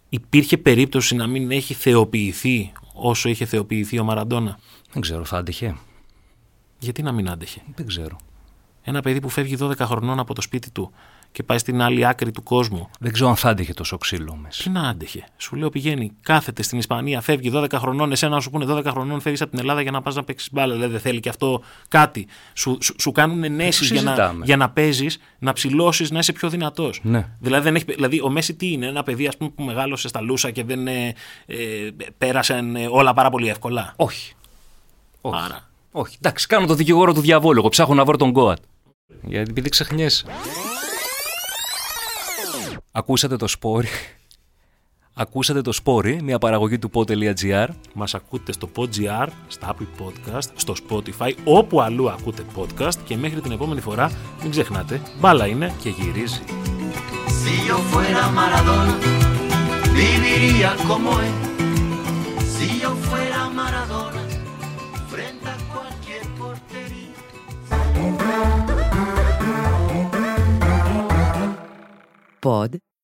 υπήρχε 0.09 0.57
περίπτωση 0.57 1.15
να 1.15 1.27
μην 1.27 1.51
έχει 1.51 1.73
θεοποιηθεί 1.73 2.71
όσο 2.93 3.29
είχε 3.29 3.45
θεοποιηθεί 3.45 3.99
ο 3.99 4.03
Μαραντόνα; 4.03 4.59
Δεν 4.91 5.01
ξέρω, 5.01 5.25
θα 5.25 5.37
άντεχε. 5.37 5.75
Γιατί 6.79 7.03
να 7.03 7.11
μην 7.11 7.29
άντεχε; 7.29 7.61
Δεν 7.75 7.85
ξέρω. 7.85 8.17
Ένα 8.81 9.01
παιδί 9.01 9.19
που 9.19 9.29
φεύγει 9.29 9.57
12 9.59 9.77
χρονών 9.77 10.19
από 10.19 10.33
το 10.33 10.41
σπίτι 10.41 10.71
του 10.71 10.91
και 11.35 11.43
πάει 11.43 11.57
στην 11.57 11.81
άλλη 11.81 12.05
άκρη 12.05 12.31
του 12.31 12.43
κόσμου. 12.43 12.89
Δεν 12.99 13.11
ξέρω 13.11 13.29
αν 13.29 13.35
θα 13.35 13.49
άντεχε 13.49 13.73
τόσο 13.73 13.97
ξύλο 13.97 14.35
μέσα. 14.35 14.63
Τι 14.63 14.69
να 14.69 14.81
άντεχε. 14.89 15.25
Σου 15.37 15.55
λέω 15.55 15.69
πηγαίνει, 15.69 16.11
κάθεται 16.21 16.63
στην 16.63 16.77
Ισπανία, 16.77 17.21
φεύγει 17.21 17.51
12 17.53 17.73
χρονών. 17.73 18.11
Εσένα 18.11 18.35
να 18.35 18.41
σου 18.41 18.49
πούνε 18.49 18.65
12 18.69 18.85
χρονών, 18.85 19.21
φεύγεις 19.21 19.41
από 19.41 19.49
την 19.51 19.59
Ελλάδα 19.59 19.81
για 19.81 19.91
να 19.91 20.01
πας 20.01 20.15
να 20.15 20.23
παίξεις 20.23 20.51
μπάλα. 20.51 20.75
Δεν 20.75 20.99
θέλει 20.99 21.19
και 21.19 21.29
αυτό 21.29 21.61
κάτι. 21.87 22.27
Σου, 22.53 22.77
σου, 22.81 22.95
σου 22.99 23.11
κάνουν 23.11 23.43
ενέσεις 23.43 23.91
για 23.91 24.01
να, 24.01 24.35
για 24.43 24.57
να 24.57 24.69
παίζεις, 24.69 25.17
να 25.39 25.53
ψηλώσεις, 25.53 26.11
να 26.11 26.19
είσαι 26.19 26.31
πιο 26.31 26.49
δυνατός. 26.49 26.99
Ναι. 27.03 27.27
Δηλαδή, 27.39 27.63
δεν 27.63 27.75
έχει, 27.75 27.85
δηλαδή, 27.87 28.21
ο 28.21 28.29
Μέση 28.29 28.53
τι 28.53 28.71
είναι, 28.71 28.85
ένα 28.85 29.03
παιδί 29.03 29.27
ας 29.27 29.37
πούμε, 29.37 29.49
που 29.55 29.63
μεγάλωσε 29.63 30.07
στα 30.07 30.21
λούσα 30.21 30.51
και 30.51 30.63
δεν 30.63 30.87
ε, 30.87 31.13
ε, 31.45 31.55
πέρασαν 32.17 32.75
όλα 32.89 33.13
πάρα 33.13 33.29
πολύ 33.29 33.49
εύκολα; 33.49 33.93
Όχι. 33.95 34.33
Όχι. 35.21 35.41
Άρα. 35.45 35.69
Όχι, 35.91 36.15
εντάξει, 36.17 36.47
κάνω 36.47 36.65
το 36.65 36.73
δικηγόρο 36.73 37.13
του 37.13 37.21
διαβόλου. 37.21 37.59
Εγώ 37.59 37.69
ψάχνω 37.69 37.93
να 37.93 38.05
βρω 38.05 38.17
τον 38.17 38.29
Γκόατ. 38.29 38.59
Γιατί 39.21 39.49
επειδή 39.49 39.69
ξεχνιέσαι. 39.69 40.25
Ακούσατε 42.97 43.35
το 43.35 43.47
σπόρι. 43.47 43.87
Ακούσατε 45.13 45.61
το 45.61 45.71
σπόρι, 45.71 46.21
μια 46.21 46.37
παραγωγή 46.37 46.79
του 46.79 46.91
pod.gr. 46.93 47.67
Μας 47.93 48.13
ακούτε 48.15 48.51
στο 48.51 48.69
pod.gr, 48.75 49.27
στα 49.47 49.75
Apple 49.75 50.01
Podcast, 50.03 50.49
στο 50.55 50.73
Spotify, 50.87 51.33
όπου 51.43 51.81
αλλού 51.81 52.09
ακούτε 52.09 52.45
podcast 52.55 52.95
και 53.05 53.17
μέχρι 53.17 53.41
την 53.41 53.51
επόμενη 53.51 53.81
φορά 53.81 54.11
μην 54.41 54.51
ξεχνάτε, 54.51 55.01
μπάλα 55.19 55.47
είναι 55.47 55.73
και 55.81 55.89
γυρίζει. 55.89 56.41
Si 57.43 57.55
yo 57.69 57.77
fuera 57.91 58.23
Maradona, 58.39 58.95
viviría 59.99 60.69
como 60.89 61.09
él. 61.25 61.35
Si 62.53 62.67
yo 62.81 62.91
fuera 63.07 63.39
Maradona, 63.59 64.23
frente 65.11 65.47
a 65.55 65.57
cualquier 65.73 66.23
portería. 66.39 67.19
Pod.gr. 72.39 72.84